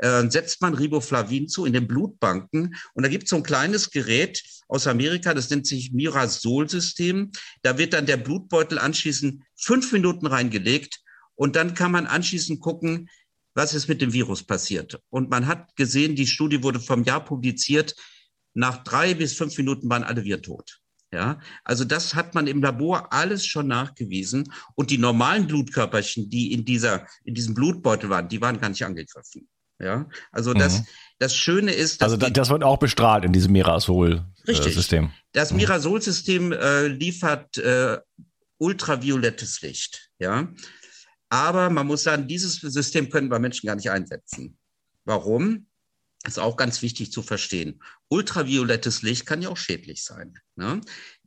setzt 0.00 0.62
man 0.62 0.74
Riboflavin 0.74 1.48
zu 1.48 1.66
in 1.66 1.72
den 1.72 1.88
Blutbanken. 1.88 2.76
Und 2.94 3.02
da 3.02 3.08
gibt 3.08 3.24
es 3.24 3.30
so 3.30 3.36
ein 3.36 3.42
kleines 3.42 3.90
Gerät 3.90 4.40
aus 4.68 4.86
Amerika, 4.86 5.34
das 5.34 5.50
nennt 5.50 5.66
sich 5.66 5.92
Mirasol-System. 5.92 7.32
Da 7.62 7.78
wird 7.78 7.94
dann 7.94 8.06
der 8.06 8.16
Blutbeutel 8.16 8.78
anschließend 8.78 9.42
fünf 9.56 9.90
Minuten 9.90 10.26
reingelegt 10.26 11.00
und 11.38 11.54
dann 11.54 11.74
kann 11.74 11.92
man 11.92 12.06
anschließend 12.06 12.60
gucken, 12.60 13.08
was 13.54 13.72
ist 13.72 13.88
mit 13.88 14.02
dem 14.02 14.12
Virus 14.12 14.42
passiert. 14.42 15.00
Und 15.08 15.30
man 15.30 15.46
hat 15.46 15.74
gesehen, 15.76 16.16
die 16.16 16.26
Studie 16.26 16.62
wurde 16.62 16.80
vom 16.80 17.04
Jahr 17.04 17.24
publiziert, 17.24 17.94
nach 18.54 18.82
drei 18.82 19.14
bis 19.14 19.34
fünf 19.34 19.56
Minuten 19.56 19.88
waren 19.88 20.02
alle 20.02 20.24
wir 20.24 20.42
tot. 20.42 20.80
Ja, 21.12 21.38
also 21.64 21.84
das 21.84 22.14
hat 22.14 22.34
man 22.34 22.46
im 22.48 22.60
Labor 22.60 23.12
alles 23.12 23.46
schon 23.46 23.68
nachgewiesen. 23.68 24.52
Und 24.74 24.90
die 24.90 24.98
normalen 24.98 25.46
Blutkörperchen, 25.46 26.28
die 26.28 26.52
in 26.52 26.64
dieser, 26.64 27.06
in 27.24 27.34
diesem 27.34 27.54
Blutbeutel 27.54 28.10
waren, 28.10 28.28
die 28.28 28.40
waren 28.42 28.60
gar 28.60 28.68
nicht 28.68 28.84
angegriffen. 28.84 29.48
Ja, 29.80 30.08
also 30.32 30.52
das, 30.52 30.80
mhm. 30.80 30.86
das 31.20 31.36
Schöne 31.36 31.72
ist, 31.72 32.02
dass. 32.02 32.12
Also 32.12 32.26
die, 32.26 32.32
das 32.32 32.50
wird 32.50 32.64
auch 32.64 32.78
bestrahlt 32.78 33.24
in 33.24 33.32
diesem 33.32 33.52
Mirasol-System. 33.52 35.04
Äh, 35.04 35.08
das 35.32 35.52
mhm. 35.52 35.58
Mirasol-System 35.58 36.52
äh, 36.52 36.88
liefert 36.88 37.56
äh, 37.58 37.98
ultraviolettes 38.58 39.62
Licht. 39.62 40.10
Ja, 40.18 40.48
aber 41.28 41.70
man 41.70 41.86
muss 41.86 42.02
sagen, 42.02 42.28
dieses 42.28 42.56
System 42.56 43.10
können 43.10 43.30
wir 43.30 43.38
Menschen 43.38 43.66
gar 43.66 43.76
nicht 43.76 43.90
einsetzen. 43.90 44.58
Warum? 45.04 45.66
Das 46.22 46.34
ist 46.34 46.38
auch 46.38 46.56
ganz 46.56 46.82
wichtig 46.82 47.12
zu 47.12 47.22
verstehen. 47.22 47.82
Ultraviolettes 48.08 49.02
Licht 49.02 49.26
kann 49.26 49.42
ja 49.42 49.48
auch 49.48 49.56
schädlich 49.56 50.04
sein. 50.04 50.34
Ne? 50.56 50.80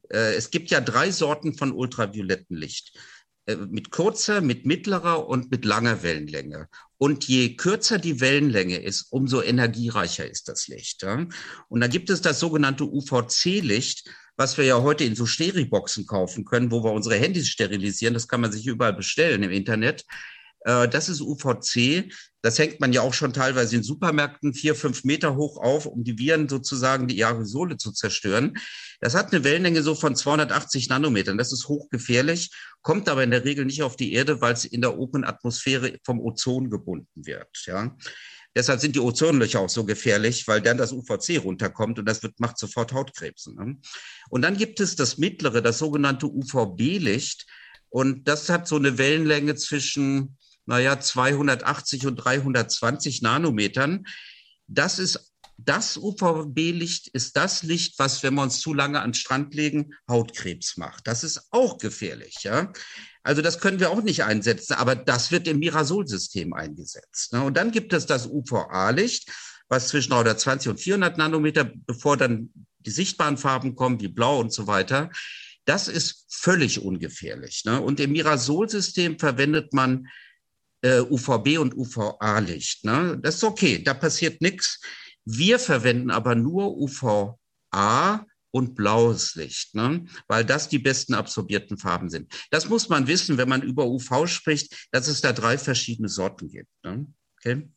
Äh, 0.09 0.35
es 0.35 0.51
gibt 0.51 0.69
ja 0.69 0.81
drei 0.81 1.11
Sorten 1.11 1.53
von 1.53 1.71
ultraviolettem 1.71 2.57
Licht. 2.57 2.97
Äh, 3.45 3.55
mit 3.55 3.91
kurzer, 3.91 4.41
mit 4.41 4.65
mittlerer 4.65 5.27
und 5.27 5.49
mit 5.51 5.65
langer 5.65 6.03
Wellenlänge. 6.03 6.67
Und 6.97 7.27
je 7.27 7.55
kürzer 7.55 7.97
die 7.97 8.19
Wellenlänge 8.19 8.77
ist, 8.77 9.07
umso 9.11 9.41
energiereicher 9.41 10.29
ist 10.29 10.47
das 10.47 10.67
Licht. 10.67 11.03
Und 11.67 11.81
da 11.81 11.87
gibt 11.87 12.11
es 12.11 12.21
das 12.21 12.39
sogenannte 12.39 12.83
UVC-Licht, 12.83 14.07
was 14.37 14.57
wir 14.57 14.65
ja 14.65 14.81
heute 14.81 15.03
in 15.03 15.15
so 15.15 15.25
Steriboxen 15.25 16.05
kaufen 16.05 16.45
können, 16.45 16.71
wo 16.71 16.83
wir 16.83 16.91
unsere 16.91 17.15
Handys 17.15 17.49
sterilisieren. 17.49 18.13
Das 18.13 18.27
kann 18.27 18.41
man 18.41 18.51
sich 18.51 18.65
überall 18.65 18.93
bestellen 18.93 19.43
im 19.43 19.51
Internet. 19.51 20.05
Äh, 20.61 20.87
das 20.87 21.09
ist 21.09 21.21
UVC. 21.21 22.11
Das 22.41 22.57
hängt 22.57 22.79
man 22.79 22.91
ja 22.91 23.01
auch 23.01 23.13
schon 23.13 23.33
teilweise 23.33 23.75
in 23.75 23.83
Supermärkten 23.83 24.53
vier, 24.53 24.73
fünf 24.73 25.03
Meter 25.03 25.35
hoch 25.35 25.57
auf, 25.57 25.85
um 25.85 26.03
die 26.03 26.17
Viren 26.17 26.49
sozusagen 26.49 27.07
die 27.07 27.23
Aerosole 27.23 27.77
zu 27.77 27.91
zerstören. 27.91 28.57
Das 28.99 29.13
hat 29.13 29.31
eine 29.31 29.43
Wellenlänge 29.43 29.83
so 29.83 29.93
von 29.93 30.15
280 30.15 30.89
Nanometern. 30.89 31.37
Das 31.37 31.53
ist 31.53 31.67
hochgefährlich, 31.67 32.51
kommt 32.81 33.09
aber 33.09 33.23
in 33.23 33.31
der 33.31 33.45
Regel 33.45 33.65
nicht 33.65 33.83
auf 33.83 33.95
die 33.95 34.13
Erde, 34.13 34.41
weil 34.41 34.53
es 34.53 34.65
in 34.65 34.81
der 34.81 34.97
oberen 34.97 35.23
Atmosphäre 35.23 35.99
vom 36.03 36.19
Ozon 36.19 36.69
gebunden 36.69 37.25
wird. 37.25 37.49
Ja. 37.65 37.95
Deshalb 38.55 38.81
sind 38.81 38.95
die 38.95 38.99
Ozonlöcher 38.99 39.61
auch 39.61 39.69
so 39.69 39.85
gefährlich, 39.85 40.47
weil 40.47 40.61
dann 40.61 40.77
das 40.77 40.91
UVC 40.91 41.43
runterkommt 41.43 41.99
und 41.99 42.05
das 42.05 42.21
wird, 42.21 42.39
macht 42.39 42.57
sofort 42.57 42.91
Hautkrebs. 42.91 43.47
Ne? 43.47 43.77
Und 44.29 44.41
dann 44.41 44.57
gibt 44.57 44.79
es 44.79 44.95
das 44.95 45.17
mittlere, 45.17 45.61
das 45.61 45.77
sogenannte 45.77 46.27
UVB-Licht. 46.27 47.45
Und 47.89 48.27
das 48.27 48.49
hat 48.49 48.67
so 48.67 48.75
eine 48.75 48.97
Wellenlänge 48.97 49.55
zwischen 49.55 50.37
naja, 50.65 50.99
280 50.99 52.07
und 52.07 52.15
320 52.17 53.21
Nanometern. 53.21 54.05
Das 54.67 54.99
ist 54.99 55.31
das 55.63 55.97
UVB-Licht 55.97 57.09
ist 57.09 57.37
das 57.37 57.61
Licht, 57.63 57.99
was, 57.99 58.23
wenn 58.23 58.33
wir 58.33 58.41
uns 58.41 58.61
zu 58.61 58.73
lange 58.73 58.99
an 58.99 59.09
den 59.09 59.13
Strand 59.13 59.53
legen, 59.53 59.93
Hautkrebs 60.09 60.77
macht. 60.77 61.07
Das 61.07 61.23
ist 61.23 61.49
auch 61.51 61.77
gefährlich, 61.77 62.37
ja. 62.41 62.71
Also 63.23 63.41
das 63.41 63.59
können 63.59 63.79
wir 63.79 63.91
auch 63.91 64.01
nicht 64.01 64.23
einsetzen, 64.23 64.73
aber 64.73 64.95
das 64.95 65.31
wird 65.31 65.47
im 65.47 65.59
Mirasol-System 65.59 66.53
eingesetzt. 66.53 67.33
Ne? 67.33 67.43
Und 67.43 67.55
dann 67.55 67.71
gibt 67.71 67.93
es 67.93 68.05
das 68.05 68.27
UVA-Licht, 68.27 69.31
was 69.69 69.89
zwischen 69.89 70.11
320 70.11 70.69
und 70.69 70.79
400 70.79 71.17
Nanometer, 71.17 71.71
bevor 71.85 72.17
dann 72.17 72.49
die 72.79 72.91
sichtbaren 72.91 73.37
Farben 73.37 73.75
kommen, 73.75 74.01
wie 74.01 74.07
blau 74.07 74.39
und 74.39 74.51
so 74.51 74.67
weiter. 74.67 75.11
Das 75.65 75.87
ist 75.87 76.25
völlig 76.29 76.81
ungefährlich. 76.81 77.63
Ne? 77.65 77.79
Und 77.79 77.99
im 77.99 78.11
Mirasol-System 78.11 79.19
verwendet 79.19 79.73
man 79.73 80.07
äh, 80.81 81.01
UVB 81.01 81.59
und 81.59 81.75
UVA-Licht. 81.75 82.85
Ne? 82.85 83.19
Das 83.21 83.35
ist 83.35 83.43
okay, 83.43 83.83
da 83.83 83.93
passiert 83.93 84.41
nichts. 84.41 84.81
Wir 85.25 85.59
verwenden 85.59 86.09
aber 86.09 86.33
nur 86.33 86.75
UVA 86.75 88.25
und 88.51 88.75
blaues 88.75 89.35
Licht, 89.35 89.75
ne? 89.75 90.05
weil 90.27 90.45
das 90.45 90.69
die 90.69 90.79
besten 90.79 91.13
absorbierten 91.13 91.77
Farben 91.77 92.09
sind. 92.09 92.31
Das 92.51 92.69
muss 92.69 92.89
man 92.89 93.07
wissen, 93.07 93.37
wenn 93.37 93.49
man 93.49 93.61
über 93.61 93.87
UV 93.87 94.27
spricht, 94.27 94.87
dass 94.91 95.07
es 95.07 95.21
da 95.21 95.33
drei 95.33 95.57
verschiedene 95.57 96.09
Sorten 96.09 96.49
gibt. 96.49 96.69
Ne? 96.83 97.07
Okay. 97.37 97.69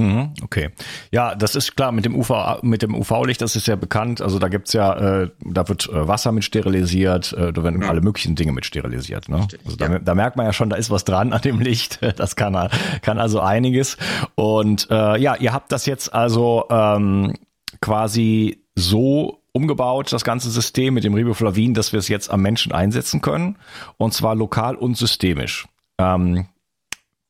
Mhm, 0.00 0.32
okay. 0.42 0.70
Ja, 1.10 1.34
das 1.34 1.56
ist 1.56 1.74
klar, 1.74 1.90
mit 1.90 2.04
dem 2.04 2.14
UV, 2.14 2.62
mit 2.62 2.82
dem 2.82 2.94
UV-Licht, 2.94 3.42
das 3.42 3.56
ist 3.56 3.66
ja 3.66 3.74
bekannt. 3.74 4.20
Also 4.20 4.38
da 4.38 4.48
gibt's 4.48 4.72
ja, 4.72 5.22
äh, 5.22 5.30
da 5.40 5.68
wird 5.68 5.88
äh, 5.88 6.06
Wasser 6.06 6.30
mit 6.30 6.44
sterilisiert, 6.44 7.32
äh, 7.32 7.52
da 7.52 7.64
werden 7.64 7.82
ja. 7.82 7.88
alle 7.88 8.00
möglichen 8.00 8.36
Dinge 8.36 8.52
mit 8.52 8.64
sterilisiert. 8.64 9.28
Ne? 9.28 9.48
also 9.64 9.76
da, 9.76 9.90
ja. 9.90 9.98
da, 9.98 10.14
merkt 10.14 10.36
man 10.36 10.46
ja 10.46 10.52
schon, 10.52 10.70
da 10.70 10.76
ist 10.76 10.90
was 10.90 11.04
dran 11.04 11.32
an 11.32 11.42
dem 11.42 11.60
Licht. 11.60 11.98
Das 12.18 12.36
kann, 12.36 12.68
kann 13.02 13.18
also 13.18 13.40
einiges. 13.40 13.96
Und 14.34 14.88
äh, 14.90 15.18
ja, 15.20 15.36
ihr 15.36 15.52
habt 15.52 15.70
das 15.70 15.86
jetzt 15.86 16.12
also 16.12 16.64
ähm, 16.70 17.34
quasi 17.80 18.64
so 18.74 19.42
umgebaut, 19.58 20.12
das 20.12 20.24
ganze 20.24 20.50
System 20.50 20.94
mit 20.94 21.04
dem 21.04 21.14
Riboflavin, 21.14 21.74
dass 21.74 21.92
wir 21.92 21.98
es 21.98 22.08
jetzt 22.08 22.30
am 22.30 22.40
Menschen 22.40 22.72
einsetzen 22.72 23.20
können. 23.20 23.56
Und 23.96 24.14
zwar 24.14 24.36
lokal 24.36 24.76
und 24.76 24.96
systemisch. 24.96 25.66
Ähm, 25.98 26.46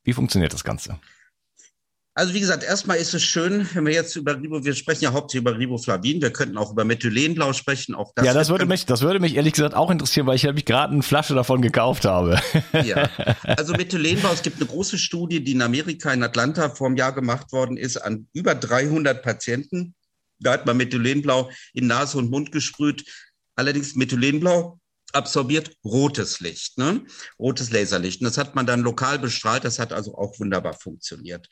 wie 0.04 0.12
funktioniert 0.12 0.52
das 0.52 0.62
Ganze? 0.62 0.98
Also 2.18 2.34
wie 2.34 2.40
gesagt, 2.40 2.64
erstmal 2.64 2.96
ist 2.96 3.14
es 3.14 3.22
schön, 3.22 3.68
wenn 3.74 3.86
wir 3.86 3.92
jetzt 3.92 4.16
über 4.16 4.36
Ribo, 4.36 4.64
wir 4.64 4.74
sprechen 4.74 5.04
ja 5.04 5.12
hauptsächlich 5.12 5.42
über 5.48 5.56
Riboflavin, 5.56 6.20
wir 6.20 6.32
könnten 6.32 6.58
auch 6.58 6.72
über 6.72 6.84
Methylenblau 6.84 7.52
sprechen. 7.52 7.94
Auch 7.94 8.10
das 8.16 8.26
ja, 8.26 8.34
das 8.34 8.48
würde 8.48 8.66
mich, 8.66 8.86
das 8.86 9.02
würde 9.02 9.20
mich 9.20 9.36
ehrlich 9.36 9.52
gesagt 9.52 9.74
auch 9.74 9.88
interessieren, 9.88 10.26
weil 10.26 10.34
ich 10.34 10.42
nämlich 10.42 10.64
gerade 10.64 10.92
eine 10.92 11.04
Flasche 11.04 11.36
davon 11.36 11.62
gekauft 11.62 12.04
habe. 12.06 12.40
Ja, 12.84 13.08
also 13.44 13.72
Methylenblau, 13.74 14.32
es 14.32 14.42
gibt 14.42 14.56
eine 14.56 14.66
große 14.66 14.98
Studie, 14.98 15.44
die 15.44 15.52
in 15.52 15.62
Amerika 15.62 16.12
in 16.12 16.24
Atlanta 16.24 16.70
vor 16.70 16.88
einem 16.88 16.96
Jahr 16.96 17.12
gemacht 17.12 17.52
worden 17.52 17.76
ist, 17.76 17.98
an 17.98 18.26
über 18.32 18.56
300 18.56 19.22
Patienten. 19.22 19.94
Da 20.40 20.52
hat 20.52 20.66
man 20.66 20.76
Methylenblau 20.76 21.50
in 21.72 21.86
Nase 21.86 22.18
und 22.18 22.30
Mund 22.30 22.52
gesprüht. 22.52 23.04
Allerdings 23.56 23.94
Methylenblau 23.96 24.78
absorbiert 25.12 25.76
rotes 25.84 26.40
Licht, 26.40 26.78
ne? 26.78 27.04
rotes 27.38 27.70
Laserlicht. 27.70 28.20
Und 28.20 28.26
das 28.26 28.38
hat 28.38 28.54
man 28.54 28.66
dann 28.66 28.80
lokal 28.80 29.18
bestrahlt. 29.18 29.64
Das 29.64 29.78
hat 29.78 29.92
also 29.92 30.14
auch 30.14 30.38
wunderbar 30.38 30.74
funktioniert. 30.74 31.48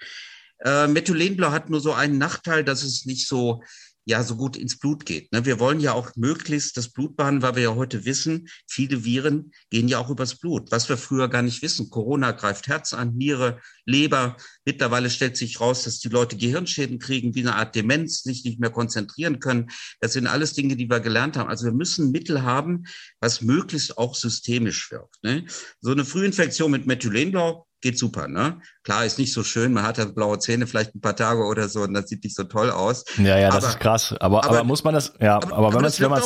Äh, 0.65 0.87
Methylenblau 0.87 1.51
hat 1.51 1.71
nur 1.71 1.81
so 1.81 1.93
einen 1.93 2.19
Nachteil, 2.19 2.65
dass 2.65 2.83
es 2.83 3.07
nicht 3.07 3.27
so 3.27 3.63
ja 4.07 4.23
so 4.23 4.37
gut 4.37 4.57
ins 4.57 4.79
Blut 4.79 5.05
geht. 5.05 5.33
Ne? 5.33 5.45
Wir 5.45 5.59
wollen 5.59 5.81
ja 5.81 5.93
auch 5.93 6.15
möglichst 6.15 6.77
das 6.77 6.89
Blut 6.93 7.17
behandeln, 7.17 7.43
weil 7.43 7.57
wir 7.57 7.63
ja 7.65 7.75
heute 7.75 8.05
wissen, 8.05 8.49
viele 8.67 9.05
Viren 9.05 9.51
gehen 9.69 9.89
ja 9.89 9.99
auch 9.99 10.09
übers 10.11 10.37
Blut, 10.37 10.71
was 10.71 10.89
wir 10.89 10.97
früher 10.97 11.29
gar 11.29 11.43
nicht 11.43 11.61
wissen. 11.61 11.91
Corona 11.91 12.31
greift 12.31 12.69
Herz 12.69 12.95
an, 12.95 13.17
Niere, 13.17 13.61
Leber. 13.85 14.37
Mittlerweile 14.65 15.11
stellt 15.11 15.37
sich 15.37 15.61
raus, 15.61 15.83
dass 15.83 15.99
die 15.99 16.09
Leute 16.09 16.37
Gehirnschäden 16.37 17.01
kriegen, 17.01 17.35
wie 17.35 17.41
eine 17.41 17.57
Art 17.57 17.75
Demenz, 17.75 18.23
sich 18.23 18.45
nicht 18.45 18.61
mehr 18.61 18.71
konzentrieren 18.71 19.41
können. 19.41 19.71
Das 20.01 20.13
sind 20.13 20.29
alles 20.29 20.55
Dinge, 20.55 20.77
die 20.77 20.89
wir 20.89 21.01
gelernt 21.01 21.37
haben. 21.37 21.51
Also 21.51 21.67
wir 21.67 21.73
müssen 21.73 22.13
Mittel 22.13 22.43
haben, 22.43 22.85
was 23.21 23.43
möglichst 23.43 23.99
auch 23.99 24.15
systemisch 24.15 24.93
wirkt. 24.93 25.17
Ne? 25.23 25.47
So 25.81 25.91
eine 25.91 26.05
Frühinfektion 26.05 26.71
mit 26.71 26.87
Methylenblau 26.87 27.67
geht 27.87 27.99
super, 27.99 28.27
ne? 28.27 28.61
Klar, 28.83 29.05
ist 29.05 29.19
nicht 29.19 29.33
so 29.33 29.45
schön, 29.45 29.73
man 29.73 29.85
hat 29.85 29.99
ja 29.99 30.07
blaue 30.07 30.41
Zähne 30.41 30.67
vielleicht 30.67 30.95
ein 30.95 31.01
paar 31.01 31.15
Tage 31.15 31.45
oder 31.45 31.69
so 31.69 31.83
und 31.83 31.95
das 31.95 32.09
sieht 32.09 32.25
nicht 32.25 32.35
so 32.35 32.43
toll 32.43 32.71
aus. 32.71 33.05
Ja, 33.17 33.39
ja, 33.39 33.49
aber, 33.49 33.61
das 33.61 33.71
ist 33.71 33.81
krass. 33.81 34.13
Aber, 34.19 34.45
aber, 34.45 34.59
aber 34.59 34.65
muss 34.65 34.83
man 34.83 34.95
das, 34.95 35.13
ja, 35.21 35.37
aber, 35.37 35.53
aber 35.53 35.69
wenn 35.69 35.83
man 35.83 35.85
es, 35.85 36.01
wenn 36.01 36.11
man 36.11 36.23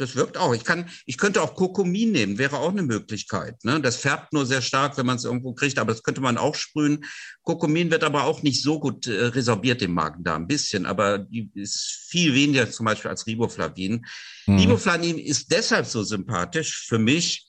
das 0.00 0.14
wirkt 0.14 0.36
auch. 0.36 0.54
Ich 0.54 0.64
kann, 0.64 0.88
ich 1.06 1.18
könnte 1.18 1.42
auch 1.42 1.54
Kokomin 1.54 2.12
nehmen, 2.12 2.38
wäre 2.38 2.58
auch 2.58 2.70
eine 2.70 2.84
Möglichkeit. 2.84 3.64
Ne? 3.64 3.80
Das 3.80 3.96
färbt 3.96 4.32
nur 4.32 4.46
sehr 4.46 4.62
stark, 4.62 4.96
wenn 4.96 5.06
man 5.06 5.16
es 5.16 5.24
irgendwo 5.24 5.54
kriegt, 5.54 5.76
aber 5.78 5.92
das 5.92 6.04
könnte 6.04 6.20
man 6.20 6.38
auch 6.38 6.54
sprühen. 6.54 7.04
Kokomin 7.42 7.90
wird 7.90 8.04
aber 8.04 8.24
auch 8.24 8.42
nicht 8.42 8.62
so 8.62 8.78
gut 8.78 9.08
äh, 9.08 9.24
resorbiert 9.24 9.82
im 9.82 9.94
Magen 9.94 10.22
da, 10.22 10.36
ein 10.36 10.46
bisschen, 10.46 10.86
aber 10.86 11.18
die 11.18 11.50
ist 11.54 12.06
viel 12.08 12.32
weniger 12.32 12.70
zum 12.70 12.86
Beispiel 12.86 13.10
als 13.10 13.26
Riboflavin. 13.26 14.06
Mhm. 14.46 14.58
Riboflavin 14.58 15.18
ist 15.18 15.50
deshalb 15.50 15.86
so 15.86 16.04
sympathisch 16.04 16.86
für 16.86 17.00
mich, 17.00 17.47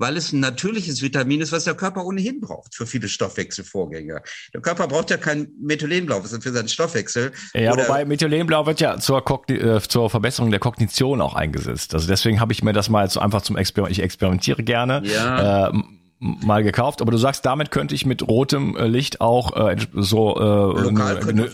weil 0.00 0.16
es 0.16 0.32
ein 0.32 0.40
natürliches 0.40 1.02
Vitamin 1.02 1.42
ist, 1.42 1.52
was 1.52 1.64
der 1.64 1.74
Körper 1.74 2.06
ohnehin 2.06 2.40
braucht 2.40 2.74
für 2.74 2.86
viele 2.86 3.06
Stoffwechselvorgänge. 3.06 4.22
Der 4.54 4.60
Körper 4.62 4.88
braucht 4.88 5.10
ja 5.10 5.18
kein 5.18 5.48
Methylenblau 5.60 6.22
für 6.22 6.52
seinen 6.52 6.68
Stoffwechsel. 6.68 7.32
Ja, 7.52 7.76
wobei 7.76 8.06
Methylenblau 8.06 8.64
wird 8.64 8.80
ja 8.80 8.98
zur, 8.98 9.22
Kogni 9.22 9.56
äh, 9.56 9.80
zur 9.82 10.08
Verbesserung 10.08 10.50
der 10.50 10.58
Kognition 10.58 11.20
auch 11.20 11.34
eingesetzt. 11.34 11.92
Also 11.92 12.08
deswegen 12.08 12.40
habe 12.40 12.52
ich 12.54 12.62
mir 12.62 12.72
das 12.72 12.88
mal 12.88 13.04
jetzt 13.04 13.18
einfach 13.18 13.42
zum 13.42 13.56
Experiment, 13.56 13.96
ich 13.96 14.02
experimentiere 14.02 14.62
gerne. 14.62 15.02
Ja. 15.04 15.68
Äh, 15.68 15.72
mal 16.18 16.62
gekauft, 16.62 17.02
aber 17.02 17.12
du 17.12 17.18
sagst, 17.18 17.44
damit 17.44 17.70
könnte 17.70 17.94
ich 17.94 18.06
mit 18.06 18.26
rotem 18.26 18.76
äh, 18.76 18.86
Licht 18.86 19.20
auch 19.20 19.54
äh, 19.56 19.76
so 19.92 20.36
äh, 20.36 20.88
eine, 20.88 21.50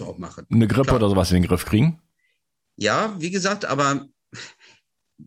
eine 0.50 0.66
Grippe 0.68 0.84
Klar. 0.84 0.96
oder 0.96 1.08
sowas 1.08 1.30
in 1.32 1.36
den 1.42 1.48
Griff 1.48 1.64
kriegen. 1.64 2.00
Ja, 2.76 3.14
wie 3.18 3.30
gesagt, 3.30 3.64
aber 3.64 4.06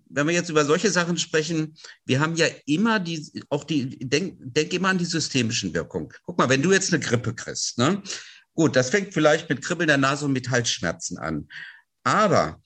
wenn 0.10 0.28
wir 0.28 0.34
jetzt 0.34 0.50
über 0.50 0.66
solche 0.66 0.92
Sachen 0.92 1.18
sprechen, 1.18 1.76
wir 2.06 2.20
haben 2.20 2.36
ja 2.36 2.48
immer 2.66 3.00
die, 3.00 3.44
auch 3.50 3.64
die, 3.64 3.98
denk, 4.00 4.38
denk 4.40 4.74
immer 4.74 4.90
an 4.90 4.98
die 4.98 5.06
systemischen 5.06 5.74
Wirkungen. 5.74 6.10
Guck 6.24 6.38
mal, 6.38 6.50
wenn 6.50 6.62
du 6.62 6.72
jetzt 6.72 6.94
eine 6.94 7.04
Grippe 7.04 7.34
kriegst, 7.34 7.78
ne? 7.78 8.02
Gut, 8.54 8.76
das 8.76 8.90
fängt 8.90 9.14
vielleicht 9.14 9.50
mit 9.50 9.64
Kribbeln 9.64 9.88
der 9.88 9.98
Nase 9.98 10.26
und 10.26 10.34
mit 10.34 10.50
Halsschmerzen 10.50 11.18
an. 11.18 11.48
Aber 12.04 12.62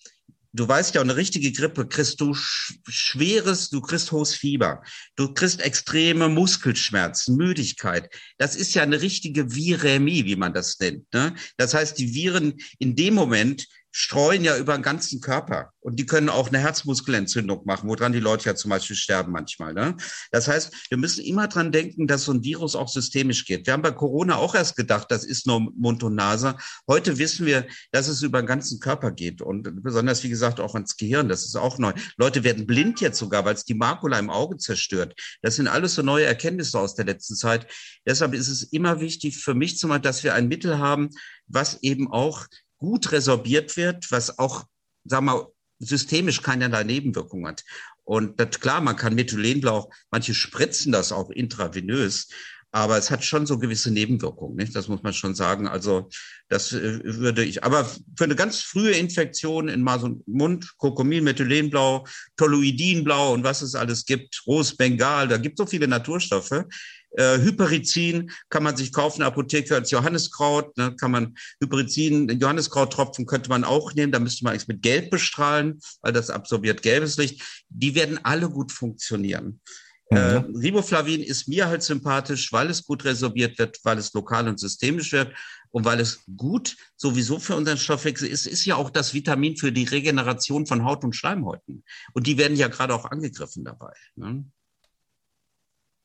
du 0.53 0.67
weißt 0.67 0.95
ja, 0.95 1.01
eine 1.01 1.15
richtige 1.15 1.51
Grippe 1.51 1.88
kriegst 1.88 2.21
du 2.21 2.33
schweres, 2.33 3.69
du 3.69 3.81
kriegst 3.81 4.12
hohes 4.12 4.33
Fieber, 4.33 4.81
du 5.15 5.33
kriegst 5.33 5.62
extreme 5.62 6.29
Muskelschmerzen, 6.29 7.36
Müdigkeit. 7.36 8.09
Das 8.38 8.55
ist 8.55 8.73
ja 8.73 8.83
eine 8.83 9.01
richtige 9.01 9.53
Viremie, 9.53 10.25
wie 10.25 10.36
man 10.36 10.53
das 10.53 10.79
nennt. 10.79 11.12
Ne? 11.13 11.36
Das 11.57 11.73
heißt, 11.73 11.97
die 11.97 12.13
Viren 12.13 12.55
in 12.79 12.95
dem 12.95 13.13
Moment 13.13 13.67
streuen 13.95 14.43
ja 14.43 14.58
über 14.58 14.73
den 14.73 14.82
ganzen 14.82 15.21
Körper 15.21 15.71
und 15.79 15.99
die 15.99 16.08
können 16.08 16.27
auch 16.29 16.47
eine 16.47 16.58
Herzmuskelentzündung 16.58 17.62
machen, 17.65 17.88
woran 17.88 18.12
die 18.12 18.19
Leute 18.19 18.45
ja 18.49 18.56
zum 18.56 18.69
Beispiel 18.69 18.95
sterben 18.95 19.32
manchmal. 19.32 19.73
Ne? 19.73 19.95
Das 20.32 20.47
heißt, 20.47 20.73
wir 20.89 20.97
müssen 20.97 21.23
immer 21.23 21.47
dran 21.47 21.71
denken, 21.71 22.08
dass 22.08 22.23
so 22.23 22.34
ein 22.34 22.43
Virus 22.43 22.75
auch 22.75 22.88
systemisch 22.88 23.45
geht. 23.45 23.67
Wir 23.67 23.73
haben 23.73 23.84
bei 23.84 23.91
Corona 23.91 24.38
auch 24.38 24.56
erst 24.56 24.75
gedacht, 24.75 25.12
das 25.12 25.23
ist 25.23 25.45
nur 25.45 25.60
Mund 25.77 26.01
und 26.01 26.15
Nase. 26.15 26.56
Heute 26.88 27.19
wissen 27.19 27.45
wir, 27.45 27.67
dass 27.91 28.08
es 28.08 28.23
über 28.23 28.41
den 28.41 28.47
ganzen 28.47 28.79
Körper 28.79 29.12
geht 29.12 29.43
und 29.43 29.84
besonders, 29.84 30.23
wie 30.23 30.29
gesagt, 30.29 30.60
auch 30.60 30.73
ans 30.73 30.97
Gehirn. 30.97 31.29
Das 31.29 31.45
ist 31.45 31.56
auch 31.56 31.77
neu. 31.77 31.93
Leute 32.17 32.43
werden 32.43 32.65
blind 32.65 32.99
jetzt 32.99 33.19
sogar, 33.19 33.45
weil 33.45 33.53
es 33.53 33.63
die 33.63 33.75
Makula 33.75 34.17
im 34.17 34.32
Auge 34.32 34.58
zerstört. 34.58 35.13
Das 35.43 35.58
sind 35.58 35.67
alles 35.67 35.93
so 35.93 36.01
neue 36.01 36.25
Erkenntnisse 36.25 36.79
aus 36.79 36.95
der 36.95 37.06
letzten 37.06 37.36
Zeit. 37.36 37.67
Deshalb 38.08 38.34
ist 38.34 38.47
es 38.47 38.63
immer 38.63 38.99
wichtig 38.99 39.38
für 39.38 39.53
mich 39.53 39.77
zumal, 39.77 39.99
dass 39.99 40.23
wir 40.23 40.34
ein 40.34 40.47
Mittel 40.47 40.79
haben, 40.79 41.10
was 41.45 41.84
eben 41.84 42.12
auch 42.12 42.47
gut 42.83 43.13
resorbiert 43.13 43.77
wird, 43.77 44.11
was 44.11 44.37
auch, 44.37 44.65
sagen 45.05 45.25
wir 45.25 45.33
mal, 45.33 45.47
systemisch 45.79 46.41
keinerlei 46.41 46.83
Nebenwirkungen 46.83 47.47
hat. 47.47 47.63
Und 48.03 48.39
das, 48.39 48.59
klar, 48.59 48.81
man 48.81 48.97
kann 48.97 49.15
Methylenblau, 49.15 49.89
manche 50.11 50.33
spritzen 50.33 50.91
das 50.91 51.13
auch 51.13 51.29
intravenös, 51.29 52.27
aber 52.71 52.97
es 52.97 53.09
hat 53.09 53.23
schon 53.23 53.45
so 53.45 53.57
gewisse 53.57 53.91
Nebenwirkungen, 53.91 54.57
nicht? 54.57 54.75
Das 54.75 54.87
muss 54.89 55.01
man 55.03 55.13
schon 55.13 55.35
sagen. 55.35 55.67
Also 55.67 56.09
das 56.49 56.73
äh, 56.73 57.01
würde 57.03 57.45
ich, 57.45 57.63
aber 57.63 57.85
für 58.17 58.23
eine 58.23 58.35
ganz 58.35 58.61
frühe 58.61 58.91
Infektion 58.91 59.69
in 59.69 59.81
Magen 59.81 60.05
und 60.05 60.27
Mund, 60.27 60.77
Kokomin, 60.77 61.23
Methylenblau, 61.23 62.05
Toluidinblau 62.35 63.33
und 63.33 63.43
was 63.43 63.61
es 63.61 63.75
alles 63.75 64.05
gibt, 64.05 64.41
Rosbengal, 64.45 65.29
da 65.29 65.37
gibt 65.37 65.57
es 65.57 65.63
so 65.63 65.69
viele 65.69 65.87
Naturstoffe, 65.87 66.65
äh, 67.13 67.38
Hyperizin 67.38 68.32
kann 68.49 68.63
man 68.63 68.76
sich 68.76 68.91
kaufen 68.91 69.21
Apotheke 69.21 69.76
als 69.76 69.91
Johanniskraut. 69.91 70.76
Ne, 70.78 70.95
kann 70.95 71.12
man 71.12 71.36
Hyperizin, 71.62 72.28
Johanniskrauttropfen 72.39 73.26
könnte 73.26 73.49
man 73.49 73.63
auch 73.63 73.93
nehmen. 73.93 74.12
Da 74.12 74.19
müsste 74.19 74.43
man 74.43 74.54
eigentlich 74.54 74.67
mit 74.67 74.82
Gelb 74.82 75.12
bestrahlen, 75.12 75.80
weil 76.02 76.13
das 76.13 76.30
absorbiert 76.30 76.82
gelbes 76.82 77.17
Licht. 77.17 77.63
Die 77.69 77.95
werden 77.95 78.19
alle 78.23 78.49
gut 78.49 78.71
funktionieren. 78.71 79.62
Mhm. 80.10 80.17
Äh, 80.17 80.36
Riboflavin 80.60 81.21
ist 81.21 81.47
mir 81.47 81.67
halt 81.67 81.84
sympathisch, 81.84 82.52
weil 82.52 82.69
es 82.69 82.84
gut 82.84 83.06
resorbiert 83.06 83.58
wird, 83.60 83.80
weil 83.84 83.97
es 83.97 84.13
lokal 84.13 84.47
und 84.47 84.60
systemisch 84.60 85.12
wird 85.12 85.34
und 85.69 85.86
weil 85.86 85.99
es 85.99 86.23
gut 86.38 86.76
sowieso 86.95 87.39
für 87.39 87.56
unseren 87.56 87.78
Stoffwechsel 87.78 88.28
ist, 88.28 88.45
ist 88.45 88.65
ja 88.65 88.76
auch 88.76 88.89
das 88.89 89.13
Vitamin 89.13 89.58
für 89.58 89.71
die 89.71 89.86
Regeneration 89.86 90.65
von 90.65 90.86
Haut 90.86 91.04
und 91.04 91.15
Schleimhäuten. 91.15 91.84
Und 92.13 92.28
die 92.28 92.38
werden 92.38 92.58
ja 92.58 92.67
gerade 92.67 92.93
auch 92.93 93.06
angegriffen 93.06 93.63
dabei. 93.63 93.93
Ne? 94.15 94.45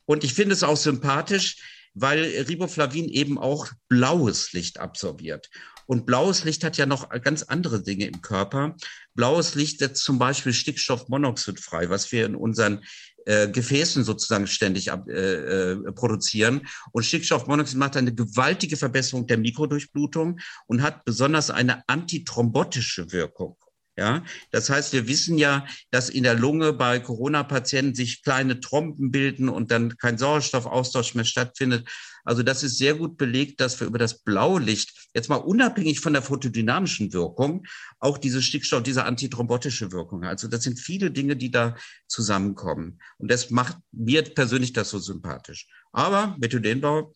Und 0.08 0.24
ich 0.24 0.32
finde 0.32 0.54
es 0.54 0.62
auch 0.62 0.78
sympathisch, 0.78 1.58
weil 1.92 2.24
Riboflavin 2.48 3.08
eben 3.10 3.36
auch 3.38 3.68
blaues 3.88 4.52
Licht 4.54 4.80
absorbiert. 4.80 5.50
Und 5.84 6.06
blaues 6.06 6.44
Licht 6.44 6.64
hat 6.64 6.78
ja 6.78 6.86
noch 6.86 7.10
ganz 7.22 7.42
andere 7.42 7.82
Dinge 7.82 8.06
im 8.06 8.22
Körper. 8.22 8.74
Blaues 9.14 9.54
Licht 9.54 9.80
setzt 9.80 10.02
zum 10.02 10.18
Beispiel 10.18 10.54
Stickstoffmonoxid 10.54 11.60
frei, 11.60 11.90
was 11.90 12.10
wir 12.10 12.24
in 12.24 12.36
unseren 12.36 12.84
äh, 13.26 13.48
Gefäßen 13.48 14.02
sozusagen 14.02 14.46
ständig 14.46 14.90
ab, 14.90 15.06
äh, 15.08 15.72
äh, 15.72 15.92
produzieren. 15.92 16.66
Und 16.92 17.04
Stickstoffmonoxid 17.04 17.76
macht 17.76 17.98
eine 17.98 18.14
gewaltige 18.14 18.78
Verbesserung 18.78 19.26
der 19.26 19.36
Mikrodurchblutung 19.36 20.40
und 20.68 20.80
hat 20.80 21.04
besonders 21.04 21.50
eine 21.50 21.86
antithrombotische 21.86 23.12
Wirkung. 23.12 23.58
Ja, 23.98 24.22
das 24.52 24.70
heißt, 24.70 24.92
wir 24.92 25.08
wissen 25.08 25.38
ja, 25.38 25.66
dass 25.90 26.08
in 26.08 26.22
der 26.22 26.36
Lunge 26.36 26.72
bei 26.72 27.00
Corona-Patienten 27.00 27.96
sich 27.96 28.22
kleine 28.22 28.60
Trompen 28.60 29.10
bilden 29.10 29.48
und 29.48 29.72
dann 29.72 29.96
kein 29.96 30.18
Sauerstoffaustausch 30.18 31.16
mehr 31.16 31.24
stattfindet. 31.24 31.88
Also 32.22 32.44
das 32.44 32.62
ist 32.62 32.78
sehr 32.78 32.94
gut 32.94 33.16
belegt, 33.16 33.60
dass 33.60 33.80
wir 33.80 33.88
über 33.88 33.98
das 33.98 34.22
blaue 34.22 34.60
Licht, 34.60 35.08
jetzt 35.14 35.28
mal 35.28 35.34
unabhängig 35.34 35.98
von 35.98 36.12
der 36.12 36.22
photodynamischen 36.22 37.12
Wirkung, 37.12 37.66
auch 37.98 38.18
diese 38.18 38.40
Stickstoff, 38.40 38.84
diese 38.84 39.04
antithrombotische 39.04 39.90
Wirkung. 39.90 40.22
Also 40.22 40.46
das 40.46 40.62
sind 40.62 40.78
viele 40.78 41.10
Dinge, 41.10 41.34
die 41.34 41.50
da 41.50 41.74
zusammenkommen. 42.06 43.00
Und 43.16 43.32
das 43.32 43.50
macht 43.50 43.78
mir 43.90 44.22
persönlich 44.22 44.72
das 44.72 44.90
so 44.90 45.00
sympathisch. 45.00 45.66
Aber 45.90 46.36
Methylenbau 46.38 47.12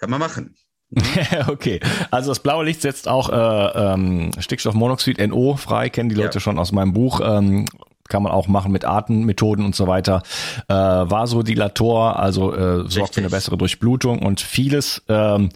kann 0.00 0.10
man 0.10 0.18
machen. 0.18 0.56
okay, 1.48 1.80
also 2.10 2.30
das 2.30 2.40
blaue 2.40 2.64
Licht 2.64 2.82
setzt 2.82 3.08
auch 3.08 3.30
äh, 3.30 3.92
ähm, 3.94 4.30
Stickstoffmonoxid, 4.38 5.26
NO 5.26 5.56
frei, 5.56 5.88
kennen 5.88 6.08
die 6.08 6.14
Leute 6.14 6.34
ja. 6.34 6.40
schon 6.40 6.58
aus 6.58 6.72
meinem 6.72 6.92
Buch. 6.92 7.20
Ähm, 7.24 7.66
kann 8.08 8.22
man 8.22 8.32
auch 8.32 8.46
machen 8.46 8.72
mit 8.72 8.84
Atemmethoden 8.84 9.64
und 9.64 9.74
so 9.74 9.86
weiter. 9.86 10.22
Äh, 10.68 10.74
Vasodilator, 10.74 12.18
also 12.18 12.54
äh, 12.54 12.86
sorgt 12.86 13.14
für 13.14 13.22
eine 13.22 13.30
bessere 13.30 13.56
Durchblutung 13.56 14.18
und 14.20 14.42
vieles, 14.42 15.02
ähm, 15.08 15.48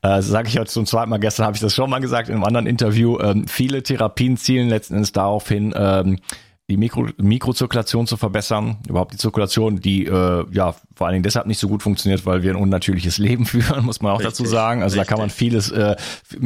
äh, 0.00 0.22
sage 0.22 0.48
ich 0.48 0.54
jetzt 0.54 0.72
zum 0.72 0.86
zweiten 0.86 1.10
Mal, 1.10 1.18
gestern 1.18 1.44
habe 1.44 1.56
ich 1.56 1.60
das 1.60 1.74
schon 1.74 1.90
mal 1.90 1.98
gesagt 1.98 2.30
in 2.30 2.36
einem 2.36 2.44
anderen 2.44 2.66
Interview, 2.66 3.18
ähm, 3.20 3.46
viele 3.46 3.82
Therapien 3.82 4.38
zielen 4.38 4.70
letzten 4.70 4.94
Endes 4.94 5.12
darauf 5.12 5.48
hin, 5.48 5.74
ähm, 5.76 6.18
die 6.70 6.76
Mikro 6.76 7.06
Mikrozirkulation 7.16 8.06
zu 8.06 8.18
verbessern, 8.18 8.76
überhaupt 8.88 9.14
die 9.14 9.16
Zirkulation, 9.16 9.80
die 9.80 10.04
äh, 10.04 10.44
ja 10.52 10.74
vor 10.94 11.06
allen 11.06 11.14
Dingen 11.14 11.22
deshalb 11.22 11.46
nicht 11.46 11.58
so 11.58 11.66
gut 11.66 11.82
funktioniert, 11.82 12.26
weil 12.26 12.42
wir 12.42 12.52
ein 12.52 12.60
unnatürliches 12.60 13.16
Leben 13.18 13.46
führen, 13.46 13.86
muss 13.86 14.02
man 14.02 14.12
auch 14.12 14.18
richtig, 14.18 14.36
dazu 14.36 14.44
sagen. 14.44 14.82
Also 14.82 14.94
richtig. 14.94 15.08
da 15.08 15.14
kann 15.14 15.20
man 15.20 15.30
vieles, 15.30 15.70
äh, 15.70 15.96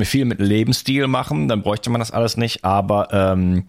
viel 0.04 0.24
mit 0.24 0.38
Lebensstil 0.38 1.08
machen, 1.08 1.48
dann 1.48 1.62
bräuchte 1.62 1.90
man 1.90 1.98
das 1.98 2.12
alles 2.12 2.36
nicht. 2.36 2.64
Aber 2.64 3.08
ähm, 3.10 3.64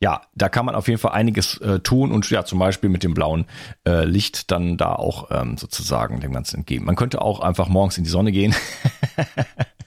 ja, 0.00 0.22
da 0.34 0.48
kann 0.48 0.64
man 0.64 0.74
auf 0.74 0.88
jeden 0.88 0.98
Fall 0.98 1.12
einiges 1.12 1.58
äh, 1.58 1.80
tun 1.80 2.10
und 2.10 2.28
ja, 2.30 2.44
zum 2.44 2.58
Beispiel 2.58 2.88
mit 2.88 3.02
dem 3.02 3.12
blauen 3.12 3.44
äh, 3.86 4.04
Licht 4.04 4.50
dann 4.50 4.78
da 4.78 4.94
auch 4.94 5.30
ähm, 5.30 5.58
sozusagen 5.58 6.20
dem 6.20 6.32
Ganzen 6.32 6.58
entgegen. 6.60 6.86
Man 6.86 6.96
könnte 6.96 7.20
auch 7.20 7.40
einfach 7.40 7.68
morgens 7.68 7.98
in 7.98 8.04
die 8.04 8.10
Sonne 8.10 8.32
gehen. 8.32 8.54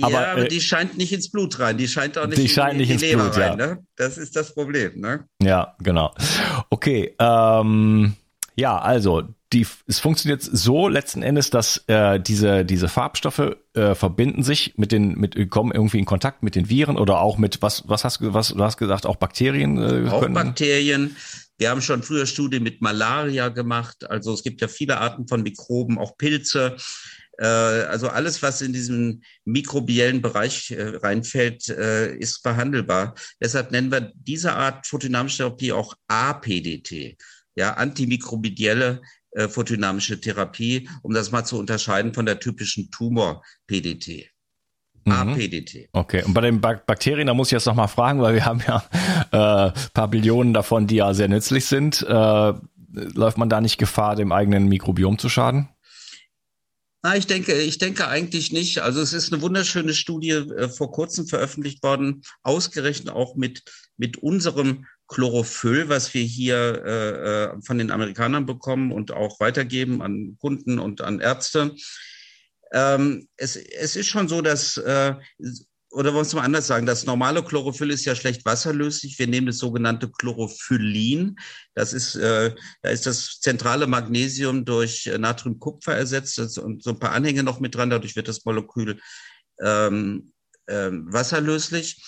aber, 0.00 0.12
ja, 0.12 0.32
aber 0.32 0.44
äh, 0.44 0.48
die 0.48 0.60
scheint 0.60 0.96
nicht 0.96 1.12
ins 1.12 1.30
Blut 1.30 1.58
rein. 1.58 1.76
Die 1.76 1.88
scheint 1.88 2.16
auch 2.18 2.26
nicht, 2.26 2.38
die 2.38 2.42
in, 2.42 2.48
scheint 2.48 2.78
nicht 2.78 2.88
in 2.88 2.94
ins 2.94 3.02
Leber 3.02 3.24
Blut, 3.24 3.36
rein. 3.36 3.58
Ja. 3.58 3.66
Ne? 3.66 3.84
Das 3.96 4.18
ist 4.18 4.36
das 4.36 4.54
Problem. 4.54 5.00
Ne? 5.00 5.24
Ja, 5.42 5.74
genau. 5.80 6.14
Okay. 6.70 7.14
Ähm, 7.18 8.14
ja, 8.56 8.78
also 8.78 9.22
die, 9.52 9.66
es 9.86 9.98
funktioniert 9.98 10.42
so 10.42 10.88
letzten 10.88 11.22
Endes, 11.22 11.50
dass 11.50 11.82
äh, 11.88 12.20
diese 12.20 12.64
diese 12.64 12.88
Farbstoffe 12.88 13.56
äh, 13.74 13.94
verbinden 13.94 14.42
sich 14.42 14.74
mit 14.76 14.92
den 14.92 15.18
mit 15.18 15.50
kommen 15.50 15.72
irgendwie 15.72 15.98
in 15.98 16.04
Kontakt 16.04 16.42
mit 16.42 16.54
den 16.54 16.68
Viren 16.68 16.96
oder 16.96 17.20
auch 17.20 17.36
mit 17.36 17.60
was 17.62 17.84
was 17.88 18.04
hast 18.04 18.20
du 18.20 18.32
was 18.32 18.48
du 18.48 18.62
hast 18.62 18.76
gesagt 18.76 19.06
auch 19.06 19.16
Bakterien 19.16 19.78
äh, 19.78 20.08
auch 20.08 20.20
können. 20.20 20.34
Bakterien. 20.34 21.16
Wir 21.58 21.70
haben 21.70 21.82
schon 21.82 22.02
früher 22.02 22.26
Studien 22.26 22.62
mit 22.62 22.80
Malaria 22.80 23.48
gemacht. 23.48 24.08
Also 24.08 24.32
es 24.32 24.42
gibt 24.42 24.62
ja 24.62 24.68
viele 24.68 24.98
Arten 24.98 25.28
von 25.28 25.42
Mikroben, 25.42 25.98
auch 25.98 26.16
Pilze. 26.16 26.76
Äh, 27.40 27.46
also 27.46 28.08
alles, 28.08 28.42
was 28.42 28.60
in 28.60 28.72
diesen 28.72 29.24
mikrobiellen 29.44 30.20
Bereich 30.20 30.70
äh, 30.72 30.96
reinfällt, 30.96 31.70
äh, 31.70 32.14
ist 32.14 32.42
behandelbar. 32.42 33.14
Deshalb 33.42 33.72
nennen 33.72 33.90
wir 33.90 34.12
diese 34.14 34.52
Art 34.52 34.86
photodynamische 34.86 35.38
Therapie 35.38 35.72
auch 35.72 35.94
APDT, 36.08 37.16
ja, 37.56 37.74
antimikrobielle 37.74 39.00
photodynamische 39.48 40.20
Therapie, 40.20 40.88
um 41.02 41.14
das 41.14 41.30
mal 41.30 41.44
zu 41.44 41.56
unterscheiden 41.56 42.12
von 42.12 42.26
der 42.26 42.40
typischen 42.40 42.90
Tumor-PDT. 42.90 44.28
Mhm. 45.04 45.12
APDT. 45.12 45.88
Okay, 45.92 46.24
und 46.24 46.34
bei 46.34 46.40
den 46.40 46.60
Bak 46.60 46.84
Bakterien, 46.84 47.28
da 47.28 47.34
muss 47.34 47.46
ich 47.46 47.52
jetzt 47.52 47.66
noch 47.66 47.76
mal 47.76 47.86
fragen, 47.86 48.20
weil 48.20 48.34
wir 48.34 48.44
haben 48.44 48.60
ja 48.66 48.82
äh, 49.30 49.72
paar 49.94 50.08
Billionen 50.08 50.52
davon, 50.52 50.88
die 50.88 50.96
ja 50.96 51.14
sehr 51.14 51.28
nützlich 51.28 51.66
sind. 51.66 52.02
Äh, 52.02 52.54
läuft 52.92 53.38
man 53.38 53.48
da 53.48 53.60
nicht 53.60 53.78
Gefahr, 53.78 54.16
dem 54.16 54.32
eigenen 54.32 54.66
Mikrobiom 54.66 55.16
zu 55.16 55.28
schaden? 55.28 55.68
Na, 57.02 57.16
ich 57.16 57.26
denke, 57.26 57.54
ich 57.54 57.78
denke 57.78 58.08
eigentlich 58.08 58.52
nicht. 58.52 58.80
Also 58.80 59.00
es 59.00 59.14
ist 59.14 59.32
eine 59.32 59.40
wunderschöne 59.40 59.94
Studie 59.94 60.30
äh, 60.30 60.68
vor 60.68 60.92
kurzem 60.92 61.26
veröffentlicht 61.26 61.82
worden, 61.82 62.22
ausgerechnet 62.42 63.14
auch 63.14 63.36
mit, 63.36 63.62
mit 63.96 64.18
unserem 64.18 64.86
Chlorophyll, 65.08 65.88
was 65.88 66.12
wir 66.12 66.22
hier 66.22 66.82
äh, 66.84 67.54
äh 67.54 67.62
von 67.62 67.78
den 67.78 67.90
Amerikanern 67.90 68.44
bekommen 68.46 68.92
und 68.92 69.12
auch 69.12 69.40
weitergeben 69.40 70.02
an 70.02 70.36
Kunden 70.38 70.78
und 70.78 71.00
an 71.00 71.20
Ärzte. 71.20 71.74
Ähm, 72.72 73.28
es, 73.36 73.56
es 73.56 73.96
ist 73.96 74.08
schon 74.08 74.28
so, 74.28 74.42
dass 74.42 74.76
äh, 74.76 75.14
oder 75.90 76.10
wollen 76.10 76.22
wir 76.24 76.28
es 76.28 76.34
mal 76.34 76.42
anders 76.42 76.68
sagen, 76.68 76.86
das 76.86 77.04
normale 77.04 77.42
Chlorophyll 77.42 77.90
ist 77.90 78.04
ja 78.04 78.14
schlecht 78.14 78.44
wasserlöslich. 78.44 79.18
Wir 79.18 79.26
nehmen 79.26 79.48
das 79.48 79.58
sogenannte 79.58 80.10
Chlorophyllin. 80.10 81.36
Das 81.74 81.92
ist, 81.92 82.14
äh, 82.14 82.54
da 82.82 82.90
ist 82.90 83.06
das 83.06 83.40
zentrale 83.40 83.86
Magnesium 83.88 84.64
durch 84.64 85.10
Natriumkupfer 85.18 85.96
ersetzt 85.96 86.38
und 86.58 86.82
so 86.82 86.90
ein 86.90 86.98
paar 86.98 87.12
Anhänge 87.12 87.42
noch 87.42 87.58
mit 87.58 87.74
dran. 87.74 87.90
Dadurch 87.90 88.14
wird 88.14 88.28
das 88.28 88.44
Molekül 88.44 89.00
ähm, 89.60 90.32
äh, 90.66 90.90
wasserlöslich. 90.92 92.00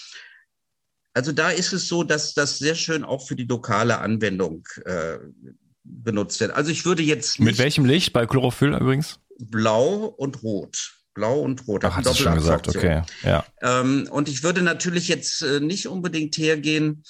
Also 1.15 1.33
da 1.33 1.51
ist 1.51 1.73
es 1.73 1.89
so, 1.89 2.05
dass 2.05 2.35
das 2.35 2.59
sehr 2.59 2.77
schön 2.77 3.05
auch 3.05 3.27
für 3.27 3.37
die 3.37 3.45
lokale 3.45 3.99
Anwendung 3.99 4.67
äh, 4.85 5.19
benutzt 5.83 6.41
wird. 6.41 6.53
Also 6.53 6.71
ich 6.71 6.85
würde 6.85 7.03
jetzt 7.03 7.41
mit 7.41 7.59
welchem 7.59 7.85
Licht 7.85 8.13
bei 8.13 8.27
Chlorophyll 8.27 8.75
übrigens? 8.75 9.19
Blau 9.39 10.05
und 10.07 10.43
Rot. 10.43 11.02
Blau 11.15 11.41
und 11.41 11.67
Rot. 11.67 11.85
Ach, 11.85 11.97
hat 11.97 12.07
du 12.07 12.15
schon 12.15 12.35
gesagt, 12.35 12.69
okay. 12.69 13.03
Ja. 13.23 13.45
Ähm, 13.61 14.09
und 14.11 14.29
ich 14.29 14.43
würde 14.43 14.63
natürlich 14.63 15.09
jetzt 15.09 15.43
äh, 15.43 15.61
nicht 15.61 15.87
unbedingt 15.87 16.37
hergehen, 16.39 17.05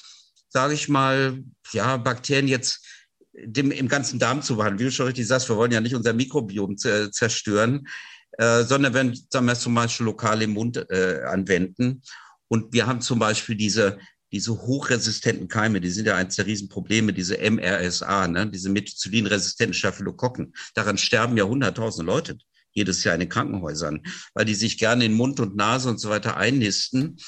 sage 0.48 0.74
ich 0.74 0.88
mal, 0.88 1.42
ja, 1.72 1.96
Bakterien 1.96 2.48
jetzt 2.48 2.84
dem, 3.32 3.70
im 3.70 3.88
ganzen 3.88 4.18
Darm 4.18 4.42
zu 4.42 4.56
behandeln. 4.56 4.80
Wie 4.80 4.84
du 4.84 4.90
schon 4.90 5.06
richtig 5.06 5.26
sagst, 5.26 5.48
wir 5.48 5.56
wollen 5.56 5.72
ja 5.72 5.80
nicht 5.80 5.94
unser 5.94 6.12
Mikrobiom 6.12 6.76
zerstören, 6.76 7.86
äh, 8.32 8.64
sondern 8.64 8.94
wenn 8.94 9.18
sagen 9.30 9.46
wir 9.46 9.54
zum 9.54 9.74
Beispiel 9.74 10.06
lokal 10.06 10.42
im 10.42 10.50
Mund 10.50 10.76
äh, 10.90 11.22
anwenden. 11.24 12.02
Und 12.48 12.72
wir 12.72 12.86
haben 12.86 13.00
zum 13.00 13.18
Beispiel 13.18 13.56
diese, 13.56 13.98
diese 14.30 14.52
hochresistenten 14.52 15.48
Keime, 15.48 15.80
die 15.80 15.90
sind 15.90 16.06
ja 16.06 16.16
eines 16.16 16.36
der 16.36 16.46
Riesenprobleme, 16.46 17.12
diese 17.12 17.38
MRSA, 17.38 18.28
ne, 18.28 18.50
diese 18.50 18.68
Methicillin-resistenten 18.68 19.74
Staphylokokken. 19.74 20.54
Daran 20.74 20.98
sterben 20.98 21.36
ja 21.36 21.44
hunderttausende 21.44 22.10
Leute 22.10 22.36
jedes 22.72 23.04
Jahr 23.04 23.14
in 23.14 23.20
den 23.20 23.28
Krankenhäusern, 23.28 24.02
weil 24.35 24.44
die 24.44 24.54
sich 24.54 24.78
gerne 24.78 25.04
in 25.04 25.14
Mund 25.14 25.40
und 25.40 25.56
Nase 25.56 25.88
und 25.88 25.98
so 25.98 26.11
weiter 26.11 26.37
einnisten 26.37 27.18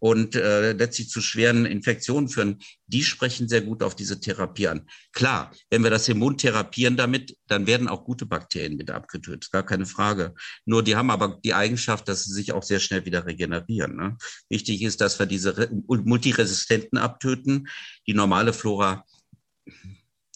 und 0.00 0.36
äh, 0.36 0.72
letztlich 0.72 1.10
zu 1.10 1.20
schweren 1.20 1.66
Infektionen 1.66 2.28
führen, 2.28 2.58
die 2.86 3.02
sprechen 3.02 3.48
sehr 3.48 3.62
gut 3.62 3.82
auf 3.82 3.96
diese 3.96 4.20
Therapie 4.20 4.68
an. 4.68 4.88
Klar, 5.12 5.52
wenn 5.70 5.82
wir 5.82 5.90
das 5.90 6.08
im 6.08 6.18
Mund 6.18 6.40
therapieren 6.40 6.96
damit, 6.96 7.36
dann 7.46 7.66
werden 7.66 7.88
auch 7.88 8.04
gute 8.04 8.26
Bakterien 8.26 8.76
mit 8.76 8.90
abgetötet, 8.90 9.50
gar 9.50 9.64
keine 9.64 9.86
Frage. 9.86 10.34
Nur 10.64 10.82
die 10.82 10.96
haben 10.96 11.10
aber 11.10 11.38
die 11.44 11.54
Eigenschaft, 11.54 12.08
dass 12.08 12.24
sie 12.24 12.32
sich 12.32 12.52
auch 12.52 12.62
sehr 12.62 12.80
schnell 12.80 13.04
wieder 13.04 13.26
regenerieren. 13.26 13.96
Ne? 13.96 14.16
Wichtig 14.48 14.82
ist, 14.82 15.00
dass 15.00 15.18
wir 15.18 15.26
diese 15.26 15.68
Multiresistenten 15.86 16.98
abtöten. 16.98 17.68
Die 18.06 18.14
normale 18.14 18.52
Flora, 18.52 19.04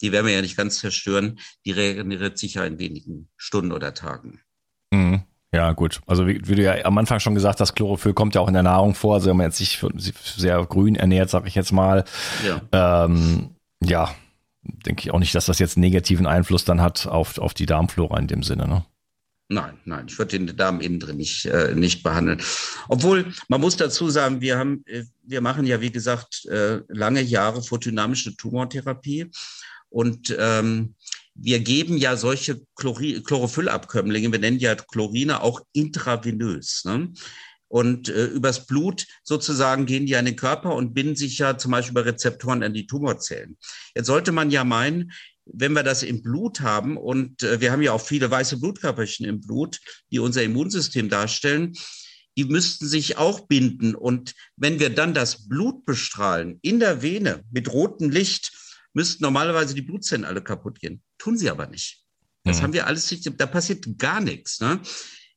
die 0.01 0.11
werden 0.11 0.27
wir 0.27 0.33
ja 0.33 0.41
nicht 0.41 0.57
ganz 0.57 0.79
zerstören, 0.79 1.39
die 1.65 1.71
regeneriert 1.71 2.37
sich 2.37 2.55
ja 2.55 2.65
in 2.65 2.79
wenigen 2.79 3.29
Stunden 3.37 3.71
oder 3.71 3.93
Tagen. 3.93 4.41
Mhm. 4.93 5.21
Ja, 5.53 5.71
gut. 5.73 6.01
Also 6.07 6.27
wie, 6.27 6.41
wie, 6.47 6.55
du 6.55 6.63
ja 6.63 6.83
am 6.85 6.97
Anfang 6.97 7.19
schon 7.19 7.35
gesagt 7.35 7.59
hast, 7.59 7.75
Chlorophyll 7.75 8.13
kommt 8.13 8.33
ja 8.33 8.41
auch 8.41 8.47
in 8.47 8.55
der 8.55 8.63
Nahrung 8.63 8.95
vor. 8.95 9.15
Also 9.15 9.29
wenn 9.29 9.37
man 9.37 9.47
jetzt 9.47 9.57
sich 9.57 9.83
sehr 10.35 10.65
grün 10.65 10.95
ernährt, 10.95 11.29
sage 11.29 11.47
ich 11.47 11.55
jetzt 11.55 11.71
mal, 11.71 12.05
ja, 12.45 13.05
ähm, 13.05 13.49
ja 13.83 14.09
denke 14.63 15.01
ich 15.01 15.11
auch 15.11 15.19
nicht, 15.19 15.35
dass 15.35 15.45
das 15.45 15.59
jetzt 15.59 15.77
negativen 15.77 16.25
Einfluss 16.25 16.65
dann 16.65 16.81
hat 16.81 17.05
auf, 17.05 17.37
auf 17.37 17.53
die 17.53 17.65
Darmflora 17.65 18.17
in 18.17 18.27
dem 18.27 18.41
Sinne. 18.43 18.67
Ne? 18.67 18.85
Nein, 19.49 19.77
nein, 19.85 20.05
ich 20.07 20.17
würde 20.17 20.39
den 20.39 20.55
Darm 20.57 20.79
innen 20.79 20.99
drin 20.99 21.17
nicht, 21.17 21.45
äh, 21.45 21.75
nicht 21.75 22.01
behandeln. 22.01 22.41
Obwohl, 22.87 23.31
man 23.49 23.61
muss 23.61 23.75
dazu 23.75 24.09
sagen, 24.09 24.41
wir 24.41 24.57
haben, 24.57 24.83
äh, 24.87 25.03
wir 25.21 25.41
machen 25.41 25.65
ja, 25.65 25.81
wie 25.81 25.91
gesagt, 25.91 26.45
äh, 26.45 26.79
lange 26.87 27.21
Jahre 27.21 27.61
photodynamische 27.61 28.35
Tumortherapie. 28.35 29.29
Und 29.89 30.35
ähm, 30.39 30.95
wir 31.35 31.59
geben 31.59 31.97
ja 31.97 32.15
solche 32.15 32.61
Chlorophyllabkömmlinge, 32.75 34.31
wir 34.31 34.39
nennen 34.39 34.59
ja 34.59 34.75
Chlorine 34.75 35.41
auch 35.41 35.61
intravenös. 35.73 36.83
Ne? 36.85 37.13
Und 37.67 38.09
äh, 38.09 38.25
übers 38.25 38.67
Blut 38.67 39.07
sozusagen 39.23 39.87
gehen 39.87 40.05
die 40.05 40.15
an 40.15 40.25
den 40.25 40.35
Körper 40.35 40.75
und 40.75 40.93
binden 40.93 41.15
sich 41.15 41.39
ja 41.39 41.57
zum 41.57 41.71
Beispiel 41.71 41.91
über 41.91 42.05
Rezeptoren 42.05 42.61
an 42.61 42.73
die 42.73 42.85
Tumorzellen. 42.85 43.57
Jetzt 43.95 44.05
sollte 44.05 44.31
man 44.31 44.51
ja 44.51 44.63
meinen, 44.63 45.11
wenn 45.45 45.73
wir 45.73 45.83
das 45.83 46.03
im 46.03 46.21
Blut 46.21 46.61
haben 46.61 46.97
und 46.97 47.41
äh, 47.41 47.59
wir 47.61 47.71
haben 47.71 47.81
ja 47.81 47.91
auch 47.93 48.01
viele 48.01 48.29
weiße 48.29 48.59
Blutkörperchen 48.59 49.25
im 49.25 49.41
Blut, 49.41 49.79
die 50.11 50.19
unser 50.19 50.43
Immunsystem 50.43 51.09
darstellen, 51.09 51.73
die 52.37 52.45
müssten 52.45 52.87
sich 52.87 53.17
auch 53.17 53.47
binden. 53.47 53.95
Und 53.95 54.33
wenn 54.55 54.79
wir 54.79 54.89
dann 54.89 55.13
das 55.13 55.47
Blut 55.47 55.85
bestrahlen 55.85 56.59
in 56.61 56.79
der 56.79 57.01
Vene 57.01 57.43
mit 57.51 57.71
rotem 57.71 58.09
Licht, 58.09 58.51
müssten 58.93 59.23
normalerweise 59.23 59.73
die 59.73 59.81
Blutzellen 59.81 60.25
alle 60.25 60.43
kaputt 60.43 60.79
gehen. 60.79 61.01
Tun 61.23 61.37
sie 61.37 61.49
aber 61.49 61.67
nicht. 61.67 62.01
Das 62.43 62.57
mhm. 62.57 62.63
haben 62.63 62.73
wir 62.73 62.85
alles 62.85 63.09
nicht, 63.09 63.31
da 63.39 63.45
passiert 63.45 63.97
gar 63.97 64.19
nichts. 64.19 64.59
Ne? 64.59 64.81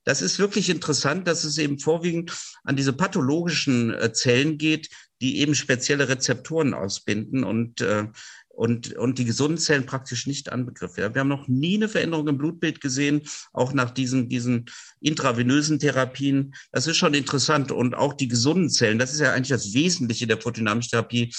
Das 0.03 0.21
ist 0.21 0.41
wirklich 0.41 0.69
interessant, 0.69 1.29
dass 1.29 1.45
es 1.45 1.59
eben 1.59 1.79
vorwiegend 1.79 2.37
an 2.65 2.75
diese 2.75 2.93
pathologischen 2.93 3.95
äh, 3.95 4.13
Zellen 4.13 4.59
geht, 4.59 4.89
die 5.21 5.39
eben 5.39 5.55
spezielle 5.55 6.09
Rezeptoren 6.09 6.75
ausbinden 6.75 7.45
und, 7.45 7.83
äh, 7.83 8.09
und, 8.49 8.95
und 8.95 9.19
die 9.21 9.27
gesunden 9.27 9.59
Zellen 9.59 9.87
praktisch 9.87 10.27
nicht 10.27 10.51
anbegriffen 10.51 10.97
werden. 10.97 11.15
Wir 11.15 11.21
haben 11.21 11.29
noch 11.29 11.47
nie 11.47 11.77
eine 11.77 11.89
Veränderung 11.89 12.27
im 12.27 12.39
Blutbild 12.39 12.81
gesehen, 12.81 13.23
auch 13.53 13.73
nach 13.73 13.93
diesen, 13.93 14.29
diesen 14.29 14.67
intravenösen 15.01 15.79
Therapien. 15.79 16.53
Das 16.73 16.89
ist 16.89 16.97
schon 16.97 17.15
interessant. 17.15 17.71
Und 17.71 17.95
auch 17.95 18.15
die 18.15 18.27
gesunden 18.27 18.71
Zellen, 18.71 18.99
das 18.99 19.13
ist 19.13 19.21
ja 19.21 19.33
eigentlich 19.33 19.51
das 19.51 19.73
Wesentliche 19.73 20.27
der 20.27 20.41
photodynamischen 20.41 20.91
Therapie, 20.91 21.33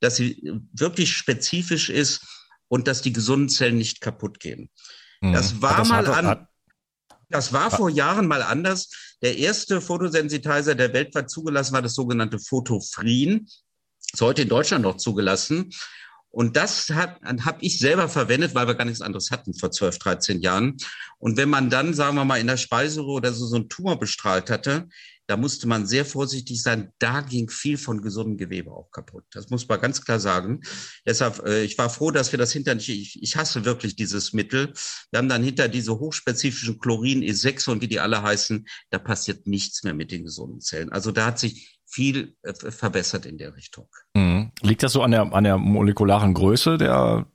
dass 0.00 0.16
sie 0.16 0.42
wirklich 0.72 1.12
spezifisch 1.12 1.90
ist 1.90 2.37
und 2.68 2.86
dass 2.86 3.02
die 3.02 3.12
gesunden 3.12 3.48
Zellen 3.48 3.78
nicht 3.78 4.00
kaputt 4.00 4.40
gehen. 4.40 4.70
Mhm. 5.20 5.32
Das 5.32 5.60
war 5.60 5.78
das 5.78 5.88
mal 5.88 6.06
an, 6.06 6.26
hat, 6.26 6.48
das 7.28 7.52
war 7.52 7.70
vor 7.70 7.90
Jahren 7.90 8.26
mal 8.26 8.42
anders. 8.42 9.16
Der 9.22 9.36
erste 9.36 9.80
Photosensitizer, 9.80 10.74
der 10.74 10.92
weltweit 10.92 11.30
zugelassen 11.30 11.74
war, 11.74 11.82
das 11.82 11.94
sogenannte 11.94 12.38
Photofrin, 12.38 13.48
ist 14.12 14.20
heute 14.20 14.42
in 14.42 14.48
Deutschland 14.48 14.82
noch 14.82 14.96
zugelassen. 14.96 15.70
Und 16.30 16.56
das 16.56 16.88
habe 16.90 17.58
ich 17.60 17.78
selber 17.78 18.08
verwendet, 18.08 18.54
weil 18.54 18.66
wir 18.66 18.74
gar 18.74 18.84
nichts 18.84 19.00
anderes 19.00 19.30
hatten 19.30 19.54
vor 19.54 19.70
12, 19.70 19.98
13 19.98 20.40
Jahren. 20.40 20.76
Und 21.18 21.36
wenn 21.36 21.48
man 21.48 21.70
dann, 21.70 21.94
sagen 21.94 22.16
wir 22.16 22.24
mal, 22.24 22.38
in 22.38 22.46
der 22.46 22.58
Speiseröhre 22.58 23.12
oder 23.12 23.32
so, 23.32 23.46
so 23.46 23.56
einen 23.56 23.68
Tumor 23.68 23.98
bestrahlt 23.98 24.50
hatte, 24.50 24.88
da 25.28 25.36
musste 25.36 25.68
man 25.68 25.86
sehr 25.86 26.06
vorsichtig 26.06 26.62
sein. 26.62 26.90
Da 26.98 27.20
ging 27.20 27.50
viel 27.50 27.76
von 27.76 28.00
gesundem 28.00 28.38
Gewebe 28.38 28.72
auch 28.72 28.90
kaputt. 28.90 29.24
Das 29.30 29.50
muss 29.50 29.68
man 29.68 29.78
ganz 29.78 30.02
klar 30.02 30.18
sagen. 30.18 30.62
Deshalb, 31.06 31.44
äh, 31.46 31.64
ich 31.64 31.76
war 31.76 31.90
froh, 31.90 32.10
dass 32.10 32.32
wir 32.32 32.38
das 32.38 32.50
hinter 32.50 32.74
nicht, 32.74 32.88
ich, 32.88 33.22
ich 33.22 33.36
hasse 33.36 33.66
wirklich 33.66 33.94
dieses 33.94 34.32
Mittel. 34.32 34.72
Wir 35.10 35.18
haben 35.18 35.28
dann 35.28 35.42
hinter 35.42 35.68
diese 35.68 35.98
hochspezifischen 35.98 36.80
Chlorin 36.80 37.22
E6 37.22 37.68
und 37.68 37.82
wie 37.82 37.88
die 37.88 38.00
alle 38.00 38.22
heißen, 38.22 38.66
da 38.88 38.98
passiert 38.98 39.46
nichts 39.46 39.84
mehr 39.84 39.92
mit 39.92 40.12
den 40.12 40.24
gesunden 40.24 40.62
Zellen. 40.62 40.90
Also 40.92 41.12
da 41.12 41.26
hat 41.26 41.38
sich 41.38 41.78
viel 41.84 42.34
äh, 42.42 42.54
verbessert 42.54 43.26
in 43.26 43.36
der 43.36 43.54
Richtung. 43.54 43.88
Mhm. 44.14 44.50
Liegt 44.62 44.82
das 44.82 44.92
so 44.92 45.02
an 45.02 45.10
der, 45.10 45.30
an 45.30 45.44
der 45.44 45.58
molekularen 45.58 46.32
Größe 46.32 46.78
der, 46.78 47.26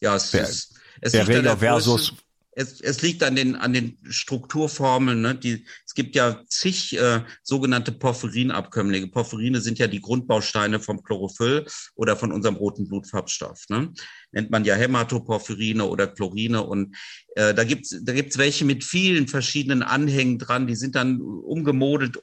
ja, 0.00 0.16
es 0.16 0.30
der, 0.30 0.48
ist, 0.48 0.80
es 1.02 1.12
der 1.12 1.28
Regel 1.28 1.54
versus 1.58 2.14
es, 2.52 2.80
es 2.80 3.02
liegt 3.02 3.22
an 3.22 3.36
den, 3.36 3.54
an 3.54 3.72
den 3.72 3.98
Strukturformeln. 4.02 5.20
Ne? 5.20 5.34
Die, 5.34 5.66
es 5.86 5.94
gibt 5.94 6.16
ja 6.16 6.42
zig 6.48 6.96
äh, 6.98 7.22
sogenannte 7.42 7.92
Porphyrinabkömmlinge. 7.92 9.08
Porphyrine 9.08 9.60
sind 9.60 9.78
ja 9.78 9.86
die 9.86 10.00
Grundbausteine 10.00 10.80
vom 10.80 11.02
Chlorophyll 11.02 11.66
oder 11.94 12.16
von 12.16 12.32
unserem 12.32 12.56
roten 12.56 12.88
Blutfarbstoff. 12.88 13.64
Ne? 13.68 13.92
Nennt 14.32 14.50
man 14.50 14.64
ja 14.64 14.74
Hämatoporphyrine 14.74 15.84
oder 15.84 16.08
Chlorine. 16.08 16.62
Und 16.62 16.96
äh, 17.36 17.54
da 17.54 17.64
gibt's 17.64 17.96
da 18.02 18.12
gibt's 18.12 18.38
welche 18.38 18.64
mit 18.64 18.84
vielen 18.84 19.28
verschiedenen 19.28 19.82
Anhängen 19.82 20.38
dran. 20.38 20.66
Die 20.66 20.76
sind 20.76 20.96
dann 20.96 21.20
umgemodelt 21.20 22.18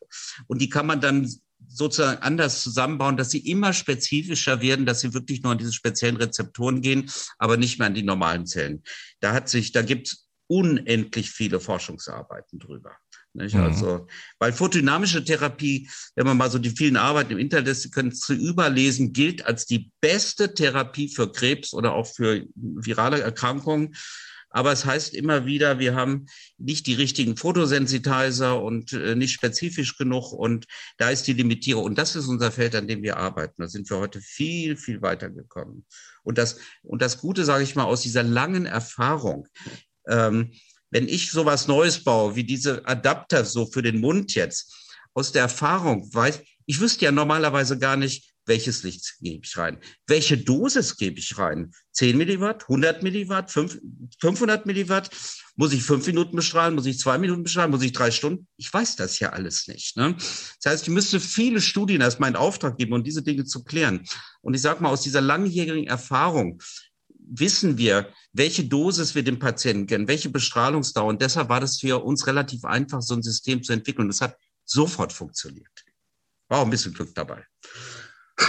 und 0.48 0.62
die 0.62 0.70
kann 0.70 0.88
man 0.88 1.00
dann 1.00 1.30
sozusagen 1.68 2.22
anders 2.22 2.62
zusammenbauen, 2.62 3.18
dass 3.18 3.30
sie 3.30 3.40
immer 3.40 3.74
spezifischer 3.74 4.62
werden, 4.62 4.86
dass 4.86 5.02
sie 5.02 5.14
wirklich 5.14 5.44
nur 5.44 5.52
an 5.52 5.58
diese 5.58 5.74
speziellen 5.74 6.18
Rezeptoren 6.18 6.82
gehen, 6.82 7.12
aber 7.38 7.58
nicht 7.58 7.80
mehr 7.80 7.88
an 7.88 7.94
die 7.94 8.04
normalen 8.04 8.46
Zellen. 8.46 8.84
Da 9.20 9.34
hat 9.34 9.50
sich, 9.50 9.72
da 9.72 9.82
gibt 9.82 10.08
es 10.08 10.28
unendlich 10.48 11.32
viele 11.32 11.60
Forschungsarbeiten 11.60 12.60
drüber. 12.60 12.92
Nicht? 13.34 13.56
Mhm. 13.56 13.62
Also, 13.62 14.08
weil 14.40 14.54
photodynamische 14.54 15.24
Therapie, 15.24 15.90
wenn 16.16 16.26
man 16.26 16.38
mal 16.38 16.50
so 16.50 16.58
die 16.58 16.72
vielen 16.72 16.98
Arbeiten 16.98 17.34
im 17.34 17.38
Internet 17.38 17.92
können 17.92 18.12
zu 18.12 18.34
überlesen, 18.34 19.14
gilt 19.14 19.46
als 19.46 19.66
die 19.66 19.92
beste 20.02 20.54
Therapie 20.54 21.10
für 21.10 21.32
Krebs 21.32 21.74
oder 21.74 21.94
auch 21.94 22.08
für 22.08 22.46
virale 22.56 23.22
Erkrankungen. 23.22 23.96
Aber 24.58 24.72
es 24.72 24.86
heißt 24.86 25.14
immer 25.14 25.46
wieder, 25.46 25.78
wir 25.78 25.94
haben 25.94 26.26
nicht 26.58 26.88
die 26.88 26.96
richtigen 26.96 27.38
Photosensitizer 27.38 28.60
und 28.60 28.92
äh, 28.92 29.14
nicht 29.14 29.34
spezifisch 29.34 30.00
genug. 30.00 30.34
Und 30.34 30.66
da 30.98 31.12
ist 31.12 31.28
die 31.28 31.34
Limitierung. 31.34 31.84
Und 31.84 32.00
das 32.00 32.16
ist 32.16 32.26
unser 32.26 32.52
Feld, 32.52 32.74
an 32.74 32.88
dem 32.88 33.04
wir 33.04 33.18
arbeiten. 33.18 33.62
Da 33.62 33.68
sind 33.68 33.88
wir 33.92 34.00
heute 34.00 34.20
viel, 34.20 34.76
viel 34.76 35.04
weiter 35.04 35.30
gekommen. 35.30 35.86
Und 36.24 36.40
das, 36.40 36.58
und 36.82 37.04
das 37.04 37.20
Gute, 37.20 37.46
sage 37.46 37.64
ich 37.64 37.76
mal, 37.76 37.84
aus 37.84 38.02
dieser 38.02 38.24
langen 38.24 38.66
Erfahrung, 38.66 39.48
ähm, 40.08 40.52
wenn 40.90 41.08
ich 41.08 41.30
sowas 41.30 41.68
Neues 41.68 42.04
baue, 42.04 42.36
wie 42.36 42.44
diese 42.44 42.84
Adapter 42.88 43.46
so 43.46 43.68
für 43.68 43.84
den 43.84 44.00
Mund 44.00 44.34
jetzt, 44.34 44.74
aus 45.14 45.32
der 45.32 45.44
Erfahrung 45.44 46.12
weiß, 46.12 46.42
ich 46.66 46.80
wüsste 46.80 47.06
ja 47.06 47.12
normalerweise 47.12 47.78
gar 47.78 47.96
nicht, 47.96 48.34
welches 48.48 48.84
Licht 48.84 49.18
gebe 49.20 49.46
ich 49.46 49.58
rein? 49.58 49.78
Welche 50.08 50.38
Dosis 50.38 50.98
gebe 50.98 51.20
ich 51.20 51.38
rein? 51.38 51.72
10 51.92 52.18
Milliwatt, 52.18 52.64
100 52.64 53.04
Milliwatt, 53.04 53.52
500 53.52 54.66
Milliwatt? 54.66 55.10
Muss 55.56 55.74
ich 55.74 55.84
fünf 55.84 56.06
Minuten 56.08 56.36
bestrahlen? 56.36 56.76
Muss 56.76 56.86
ich 56.86 57.00
zwei 57.00 57.18
Minuten 57.18 57.44
bestrahlen? 57.44 57.72
Muss 57.72 57.82
ich 57.84 57.92
drei 57.92 58.12
Stunden? 58.12 58.48
Ich 58.58 58.72
weiß 58.72 58.96
das 58.96 59.20
ja 59.20 59.30
alles 59.30 59.68
nicht. 59.68 59.98
Ne? 59.98 60.16
Das 60.16 60.72
heißt, 60.72 60.84
ich 60.84 60.94
müsste 60.94 61.20
viele 61.20 61.62
Studien 61.62 62.02
erstmal 62.02 62.30
in 62.30 62.36
Auftrag 62.36 62.78
geben, 62.78 62.94
um 62.94 63.04
diese 63.04 63.24
Dinge 63.24 63.46
zu 63.46 63.64
klären. 63.64 64.04
Und 64.42 64.54
ich 64.54 64.62
sage 64.62 64.82
mal, 64.82 64.90
aus 64.90 65.02
dieser 65.02 65.22
langjährigen 65.22 65.88
Erfahrung 65.88 66.62
wissen 67.30 67.78
wir, 67.78 68.14
welche 68.34 68.66
Dosis 68.66 69.16
wir 69.16 69.24
dem 69.24 69.40
Patienten 69.40 69.88
kennen, 69.88 70.08
welche 70.08 70.30
Bestrahlungsdauer. 70.30 71.10
Und 71.10 71.22
deshalb 71.22 71.50
war 71.50 71.60
das 71.60 71.80
für 71.80 72.04
uns 72.04 72.28
relativ 72.28 72.64
einfach, 72.64 73.02
so 73.02 73.16
ein 73.16 73.24
System 73.24 73.64
zu 73.64 73.74
entwickeln. 73.74 74.08
Das 74.08 74.22
hat 74.22 74.38
sofort 74.64 75.12
funktioniert. 75.12 75.68
War 76.48 76.60
auch 76.60 76.66
ein 76.66 76.70
bisschen 76.70 76.94
Glück 76.94 77.14
dabei. 77.16 77.44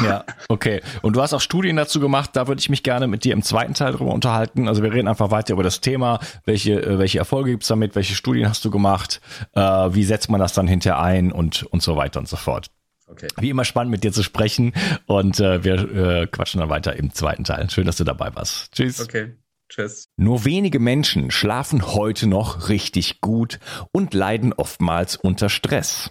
Ja, 0.03 0.24
okay. 0.49 0.82
Und 1.03 1.16
du 1.16 1.22
hast 1.22 1.32
auch 1.32 1.41
Studien 1.41 1.76
dazu 1.76 2.01
gemacht, 2.01 2.30
da 2.34 2.47
würde 2.47 2.61
ich 2.61 2.68
mich 2.68 2.82
gerne 2.82 3.07
mit 3.07 3.24
dir 3.24 3.32
im 3.32 3.43
zweiten 3.43 3.74
Teil 3.74 3.93
drüber 3.93 4.12
unterhalten. 4.12 4.68
Also 4.68 4.82
wir 4.82 4.93
reden 4.93 5.09
einfach 5.09 5.30
weiter 5.30 5.55
über 5.55 5.62
das 5.62 5.80
Thema, 5.80 6.20
welche, 6.45 6.82
äh, 6.82 6.99
welche 6.99 7.18
Erfolge 7.18 7.53
gibt's 7.53 7.68
damit, 7.68 7.95
welche 7.95 8.14
Studien 8.14 8.49
hast 8.49 8.64
du 8.64 8.70
gemacht, 8.70 9.20
äh, 9.55 9.61
wie 9.61 10.05
setzt 10.05 10.30
man 10.30 10.41
das 10.41 10.53
dann 10.53 10.66
hinterher 10.66 11.01
ein 11.01 11.32
und, 11.32 11.62
und 11.64 11.82
so 11.82 11.97
weiter 11.97 12.20
und 12.20 12.28
so 12.28 12.36
fort. 12.36 12.70
Okay. 13.07 13.28
Wie 13.39 13.49
immer 13.49 13.64
spannend 13.64 13.91
mit 13.91 14.05
dir 14.05 14.12
zu 14.12 14.22
sprechen 14.22 14.74
und 15.07 15.41
äh, 15.41 15.64
wir 15.64 15.74
äh, 16.22 16.26
quatschen 16.26 16.61
dann 16.61 16.68
weiter 16.68 16.95
im 16.97 17.12
zweiten 17.12 17.45
Teil. 17.45 17.70
Schön, 17.70 17.86
dass 17.86 17.97
du 17.97 18.05
dabei 18.05 18.34
warst. 18.34 18.72
Tschüss. 18.72 19.01
Okay. 19.01 19.34
Tschüss. 19.70 20.09
Nur 20.16 20.45
wenige 20.45 20.78
Menschen 20.78 21.30
schlafen 21.30 21.86
heute 21.86 22.26
noch 22.26 22.68
richtig 22.68 23.20
gut 23.20 23.59
und 23.93 24.14
leiden 24.14 24.53
oftmals 24.53 25.16
unter 25.16 25.49
Stress. 25.49 26.11